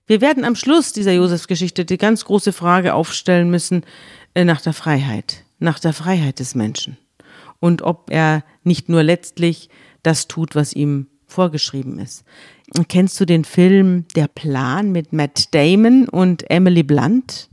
Wir 0.06 0.20
werden 0.20 0.44
am 0.44 0.54
Schluss 0.56 0.92
dieser 0.92 1.12
Josefsgeschichte 1.12 1.84
die 1.84 1.96
ganz 1.98 2.24
große 2.24 2.52
Frage 2.52 2.94
aufstellen 2.94 3.48
müssen 3.50 3.84
äh, 4.34 4.44
nach 4.44 4.60
der 4.60 4.72
Freiheit, 4.74 5.44
nach 5.58 5.78
der 5.78 5.92
Freiheit 5.92 6.40
des 6.40 6.54
Menschen. 6.54 6.96
Und 7.64 7.80
ob 7.80 8.10
er 8.10 8.44
nicht 8.62 8.90
nur 8.90 9.02
letztlich 9.02 9.70
das 10.02 10.28
tut, 10.28 10.54
was 10.54 10.74
ihm 10.74 11.06
vorgeschrieben 11.26 11.98
ist. 11.98 12.22
Kennst 12.88 13.18
du 13.18 13.24
den 13.24 13.44
Film 13.44 14.04
Der 14.14 14.28
Plan 14.28 14.92
mit 14.92 15.14
Matt 15.14 15.54
Damon 15.54 16.06
und 16.10 16.50
Emily 16.50 16.82
Blunt? 16.82 17.48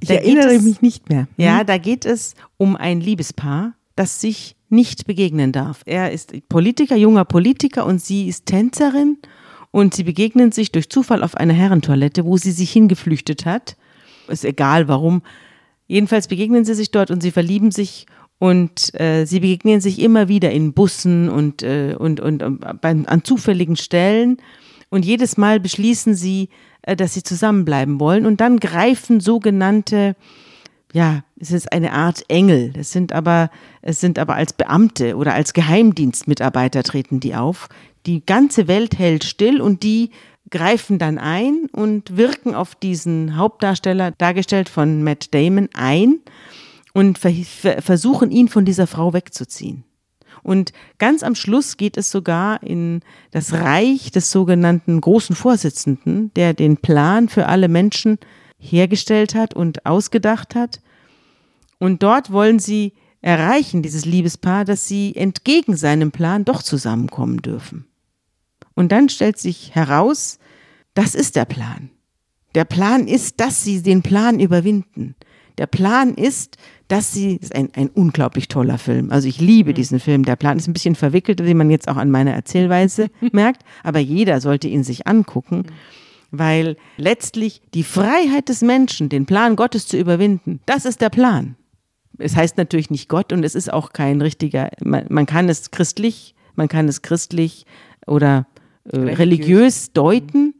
Ich 0.00 0.08
Da 0.08 0.14
erinnere 0.16 0.54
es- 0.56 0.62
mich 0.62 0.82
nicht 0.82 1.08
mehr. 1.10 1.28
Ja, 1.36 1.62
da 1.62 1.78
geht 1.78 2.04
es 2.06 2.34
um 2.56 2.74
ein 2.74 3.00
Liebespaar, 3.00 3.74
das 3.94 4.20
sich 4.20 4.56
nicht 4.68 5.06
begegnen 5.06 5.52
darf. 5.52 5.82
Er 5.86 6.10
ist 6.10 6.32
Politiker, 6.48 6.96
junger 6.96 7.24
Politiker 7.24 7.86
und 7.86 8.00
sie 8.02 8.26
ist 8.26 8.46
Tänzerin 8.46 9.18
und 9.70 9.94
sie 9.94 10.02
begegnen 10.02 10.50
sich 10.50 10.72
durch 10.72 10.90
Zufall 10.90 11.22
auf 11.22 11.36
einer 11.36 11.54
Herrentoilette, 11.54 12.24
wo 12.24 12.36
sie 12.36 12.50
sich 12.50 12.72
hingeflüchtet 12.72 13.46
hat. 13.46 13.76
Ist 14.26 14.44
egal 14.44 14.88
warum. 14.88 15.22
Jedenfalls 15.86 16.26
begegnen 16.26 16.64
sie 16.64 16.74
sich 16.74 16.90
dort 16.90 17.12
und 17.12 17.22
sie 17.22 17.30
verlieben 17.30 17.70
sich 17.70 18.06
und 18.38 18.98
äh, 19.00 19.24
sie 19.24 19.40
begegnen 19.40 19.80
sich 19.80 20.00
immer 20.00 20.28
wieder 20.28 20.50
in 20.50 20.72
Bussen 20.72 21.28
und, 21.28 21.62
äh, 21.62 21.94
und, 21.98 22.20
und 22.20 22.42
ähm, 22.42 22.60
bei, 22.80 22.90
an 22.90 23.24
zufälligen 23.24 23.76
Stellen. 23.76 24.38
Und 24.90 25.04
jedes 25.04 25.36
Mal 25.36 25.60
beschließen 25.60 26.14
sie, 26.14 26.48
äh, 26.82 26.96
dass 26.96 27.14
sie 27.14 27.22
zusammenbleiben 27.22 28.00
wollen. 28.00 28.26
Und 28.26 28.40
dann 28.40 28.58
greifen 28.58 29.20
sogenannte 29.20 30.16
ja, 30.94 31.24
es 31.40 31.50
ist 31.50 31.72
eine 31.72 31.92
Art 31.92 32.22
Engel. 32.28 32.72
Es 32.78 32.92
sind 32.92 33.12
aber, 33.12 33.50
es 33.82 34.00
sind 34.00 34.16
aber 34.16 34.36
als 34.36 34.52
Beamte 34.52 35.16
oder 35.16 35.34
als 35.34 35.52
Geheimdienstmitarbeiter 35.52 36.84
treten 36.84 37.18
die 37.18 37.34
auf. 37.34 37.68
Die 38.06 38.24
ganze 38.24 38.68
Welt 38.68 38.96
hält 38.96 39.24
still 39.24 39.60
und 39.60 39.82
die 39.82 40.10
greifen 40.50 41.00
dann 41.00 41.18
ein 41.18 41.68
und 41.72 42.16
wirken 42.16 42.54
auf 42.54 42.76
diesen 42.76 43.36
Hauptdarsteller, 43.36 44.12
dargestellt 44.12 44.68
von 44.68 45.02
Matt 45.02 45.34
Damon, 45.34 45.68
ein 45.74 46.20
und 46.94 47.18
ver 47.18 47.32
ver 47.32 47.82
versuchen 47.82 48.30
ihn 48.30 48.48
von 48.48 48.64
dieser 48.64 48.86
Frau 48.86 49.12
wegzuziehen. 49.12 49.84
Und 50.42 50.72
ganz 50.98 51.22
am 51.22 51.34
Schluss 51.34 51.76
geht 51.76 51.96
es 51.96 52.10
sogar 52.10 52.62
in 52.62 53.00
das 53.30 53.52
Reich 53.52 54.10
des 54.10 54.30
sogenannten 54.30 55.00
großen 55.00 55.36
Vorsitzenden, 55.36 56.32
der 56.34 56.54
den 56.54 56.76
Plan 56.76 57.28
für 57.28 57.46
alle 57.46 57.68
Menschen 57.68 58.18
hergestellt 58.58 59.34
hat 59.34 59.54
und 59.54 59.86
ausgedacht 59.86 60.54
hat. 60.54 60.80
Und 61.78 62.02
dort 62.02 62.32
wollen 62.32 62.58
sie 62.58 62.92
erreichen, 63.20 63.82
dieses 63.82 64.04
Liebespaar, 64.04 64.64
dass 64.64 64.86
sie 64.86 65.16
entgegen 65.16 65.76
seinem 65.76 66.12
Plan 66.12 66.44
doch 66.44 66.62
zusammenkommen 66.62 67.38
dürfen. 67.38 67.86
Und 68.74 68.92
dann 68.92 69.08
stellt 69.08 69.38
sich 69.38 69.74
heraus, 69.74 70.38
das 70.94 71.14
ist 71.14 71.36
der 71.36 71.46
Plan. 71.46 71.90
Der 72.54 72.64
Plan 72.64 73.08
ist, 73.08 73.40
dass 73.40 73.64
sie 73.64 73.82
den 73.82 74.02
Plan 74.02 74.40
überwinden. 74.40 75.16
Der 75.58 75.66
Plan 75.66 76.14
ist, 76.14 76.56
dass 76.88 77.12
sie, 77.12 77.38
das 77.38 77.50
ist 77.50 77.54
ein, 77.54 77.70
ein 77.74 77.88
unglaublich 77.88 78.48
toller 78.48 78.78
Film. 78.78 79.10
Also 79.10 79.28
ich 79.28 79.40
liebe 79.40 79.72
diesen 79.72 80.00
Film. 80.00 80.24
Der 80.24 80.36
Plan 80.36 80.58
ist 80.58 80.66
ein 80.66 80.72
bisschen 80.72 80.96
verwickelt, 80.96 81.44
wie 81.44 81.54
man 81.54 81.70
jetzt 81.70 81.88
auch 81.88 81.96
an 81.96 82.10
meiner 82.10 82.32
Erzählweise 82.32 83.08
merkt. 83.32 83.62
Aber 83.82 84.00
jeder 84.00 84.40
sollte 84.40 84.68
ihn 84.68 84.84
sich 84.84 85.06
angucken, 85.06 85.64
weil 86.30 86.76
letztlich 86.96 87.62
die 87.72 87.84
Freiheit 87.84 88.48
des 88.48 88.62
Menschen, 88.62 89.08
den 89.08 89.26
Plan 89.26 89.56
Gottes 89.56 89.86
zu 89.86 89.96
überwinden, 89.96 90.60
das 90.66 90.84
ist 90.84 91.00
der 91.00 91.10
Plan. 91.10 91.56
Es 92.18 92.36
heißt 92.36 92.56
natürlich 92.58 92.90
nicht 92.90 93.08
Gott 93.08 93.32
und 93.32 93.44
es 93.44 93.54
ist 93.54 93.72
auch 93.72 93.92
kein 93.92 94.20
richtiger, 94.20 94.70
man, 94.82 95.06
man 95.08 95.26
kann 95.26 95.48
es 95.48 95.70
christlich, 95.70 96.34
man 96.54 96.68
kann 96.68 96.88
es 96.88 97.02
christlich 97.02 97.66
oder 98.06 98.46
äh, 98.84 98.96
religiös. 98.96 99.18
religiös 99.18 99.92
deuten. 99.92 100.54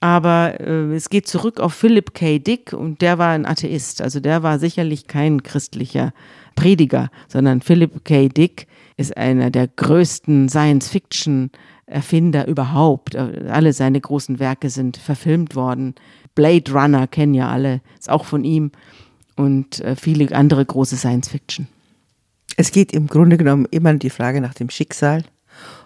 Aber 0.00 0.60
äh, 0.60 0.94
es 0.94 1.10
geht 1.10 1.26
zurück 1.26 1.58
auf 1.60 1.74
Philip 1.74 2.14
K. 2.14 2.38
Dick 2.38 2.72
und 2.72 3.02
der 3.02 3.18
war 3.18 3.30
ein 3.30 3.46
Atheist. 3.46 4.00
Also 4.00 4.20
der 4.20 4.42
war 4.42 4.58
sicherlich 4.58 5.06
kein 5.08 5.42
christlicher 5.42 6.12
Prediger, 6.54 7.10
sondern 7.28 7.60
Philip 7.60 8.04
K. 8.04 8.28
Dick 8.28 8.66
ist 8.96 9.16
einer 9.16 9.50
der 9.50 9.68
größten 9.68 10.48
Science-Fiction-Erfinder 10.48 12.46
überhaupt. 12.46 13.16
Alle 13.16 13.72
seine 13.72 14.00
großen 14.00 14.38
Werke 14.38 14.70
sind 14.70 14.96
verfilmt 14.96 15.56
worden. 15.56 15.94
Blade 16.34 16.72
Runner 16.72 17.06
kennen 17.08 17.34
ja 17.34 17.48
alle, 17.48 17.80
ist 17.98 18.10
auch 18.10 18.24
von 18.24 18.44
ihm 18.44 18.70
und 19.34 19.80
äh, 19.80 19.96
viele 19.96 20.34
andere 20.34 20.64
große 20.64 20.96
Science-Fiction. 20.96 21.66
Es 22.56 22.72
geht 22.72 22.92
im 22.92 23.06
Grunde 23.08 23.36
genommen 23.36 23.66
immer 23.70 23.94
die 23.94 24.10
Frage 24.10 24.40
nach 24.40 24.54
dem 24.54 24.70
Schicksal 24.70 25.24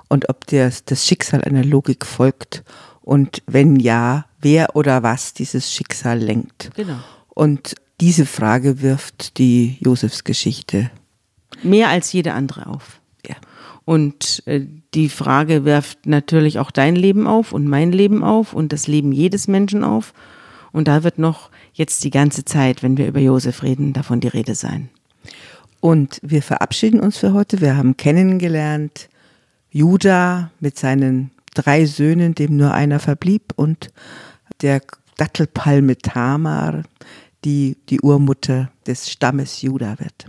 und 0.09 0.29
ob 0.29 0.47
der, 0.47 0.73
das 0.87 1.07
Schicksal 1.07 1.43
einer 1.43 1.65
Logik 1.65 2.05
folgt 2.05 2.65
und 3.03 3.43
wenn 3.47 3.77
ja, 3.77 4.27
wer 4.41 4.77
oder 4.77 5.03
was 5.03 5.35
dieses 5.35 5.73
Schicksal 5.73 6.19
lenkt. 6.19 6.71
Genau. 6.75 6.99
Und 7.29 7.75
diese 8.01 8.27
Frage 8.27 8.83
wirft 8.83 9.39
die 9.39 9.77
Josefsgeschichte. 9.81 10.91
Mehr 11.63 11.89
als 11.89 12.13
jede 12.13 12.33
andere 12.33 12.67
auf. 12.67 13.01
Ja. 13.27 13.37
Und 13.85 14.43
äh, 14.47 14.67
die 14.95 15.09
Frage 15.09 15.65
wirft 15.65 16.07
natürlich 16.07 16.59
auch 16.59 16.71
dein 16.71 16.97
Leben 16.97 17.27
auf 17.27 17.53
und 17.53 17.67
mein 17.67 17.93
Leben 17.93 18.23
auf 18.23 18.53
und 18.53 18.73
das 18.73 18.87
Leben 18.87 19.13
jedes 19.13 19.49
Menschen 19.49 19.85
auf. 19.85 20.13
Und 20.73 20.89
da 20.89 21.05
wird 21.05 21.19
noch 21.19 21.51
jetzt 21.73 22.05
die 22.05 22.11
ganze 22.11 22.45
Zeit, 22.45 22.83
wenn 22.83 22.97
wir 22.97 23.07
über 23.07 23.21
Josef 23.21 23.63
reden, 23.63 23.93
davon 23.93 24.21
die 24.21 24.29
Rede 24.29 24.55
sein. 24.55 24.89
Und 25.81 26.21
wir 26.23 26.43
verabschieden 26.43 27.01
uns 27.01 27.19
für 27.19 27.33
heute. 27.33 27.61
Wir 27.61 27.77
haben 27.77 27.97
kennengelernt 27.97 29.09
Judah 29.71 30.51
mit 30.61 30.79
seinen 30.79 31.31
drei 31.55 31.87
Söhnen, 31.87 32.35
dem 32.35 32.57
nur 32.57 32.73
einer 32.73 32.99
verblieb, 32.99 33.53
und 33.57 33.89
der 34.61 34.81
Dattelpalme 35.17 35.97
Tamar, 35.99 36.83
die 37.45 37.77
die 37.89 38.01
Urmutter 38.01 38.71
des 38.87 39.11
Stammes 39.11 39.63
Judah 39.63 39.99
wird. 39.99 40.27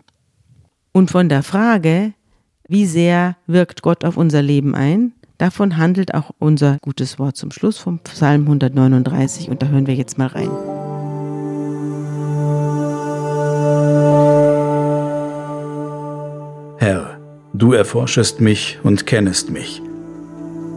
Und 0.91 1.11
von 1.11 1.29
der 1.29 1.43
Frage, 1.43 2.13
wie 2.67 2.85
sehr 2.85 3.35
wirkt 3.47 3.81
Gott 3.81 4.05
auf 4.05 4.17
unser 4.17 4.41
Leben 4.41 4.75
ein, 4.75 5.13
davon 5.37 5.77
handelt 5.77 6.13
auch 6.13 6.31
unser 6.39 6.77
gutes 6.81 7.19
Wort 7.19 7.35
zum 7.35 7.51
Schluss 7.51 7.77
vom 7.77 7.99
Psalm 7.99 8.43
139 8.43 9.49
und 9.49 9.61
da 9.61 9.67
hören 9.67 9.87
wir 9.87 9.95
jetzt 9.95 10.17
mal 10.17 10.27
rein. 10.27 10.49
Herr, 16.77 17.17
du 17.53 17.73
erforschest 17.73 18.41
mich 18.41 18.79
und 18.83 19.05
kennest 19.05 19.49
mich. 19.49 19.81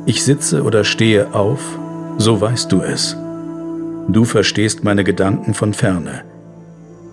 Ich 0.08 0.22
sitze 0.22 0.62
oder 0.62 0.84
stehe 0.84 1.34
auf, 1.34 1.60
so 2.16 2.40
weißt 2.40 2.70
du 2.70 2.80
es. 2.80 3.16
Du 4.08 4.24
verstehst 4.24 4.84
meine 4.84 5.02
Gedanken 5.02 5.52
von 5.52 5.74
ferne. 5.74 6.22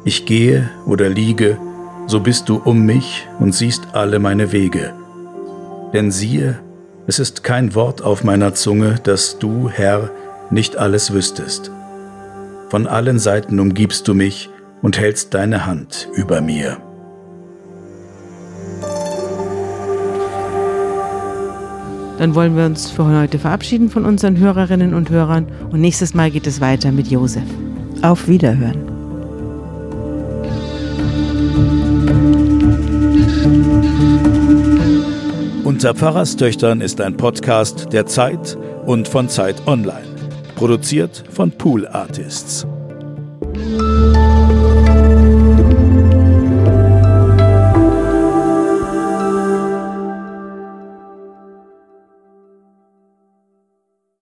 Ich 0.06 0.28
gehe 0.28 0.70
oder 0.86 1.10
liege, 1.10 1.58
so 2.06 2.20
bist 2.20 2.50
du 2.50 2.58
um 2.58 2.86
mich 2.86 3.28
und 3.40 3.56
siehst 3.56 3.88
alle 3.94 4.20
meine 4.20 4.52
Wege. 4.52 4.94
Denn 5.92 6.12
siehe, 6.12 6.60
es 7.08 7.18
ist 7.18 7.44
kein 7.44 7.74
Wort 7.74 8.04
auf 8.04 8.24
meiner 8.24 8.54
Zunge, 8.54 9.00
dass 9.04 9.40
du, 9.40 9.70
Herr, 9.70 10.12
nicht 10.52 10.78
alles 10.78 11.14
wüsstest. 11.14 11.72
Von 12.70 12.86
allen 12.86 13.18
Seiten 13.18 13.60
umgibst 13.60 14.08
du 14.08 14.14
mich 14.14 14.52
und 14.84 15.00
hältst 15.00 15.34
deine 15.34 15.66
Hand 15.66 16.10
über 16.14 16.42
mir. 16.42 16.78
Dann 22.18 22.36
wollen 22.36 22.56
wir 22.56 22.66
uns 22.66 22.92
für 22.92 23.06
heute 23.06 23.40
verabschieden 23.40 23.90
von 23.90 24.06
unseren 24.06 24.38
Hörerinnen 24.38 24.94
und 24.94 25.10
Hörern 25.10 25.48
und 25.72 25.82
nächstes 25.82 26.14
Mal 26.14 26.32
geht 26.32 26.48
es 26.48 26.62
weiter 26.62 26.92
mit 26.92 27.08
Josef. 27.08 27.44
Auf 28.02 28.28
Wiederhören. 28.28 28.94
Unter 35.64 35.96
Pfarrerstöchtern 35.96 36.82
ist 36.82 37.02
ein 37.02 37.18
Podcast 37.18 37.92
der 37.92 38.06
Zeit 38.06 38.58
und 38.86 39.08
von 39.08 39.28
Zeit 39.28 39.56
Online. 39.66 40.06
Produziert 40.56 41.24
von 41.30 41.52
Pool 41.52 41.88
Artists. 41.88 42.68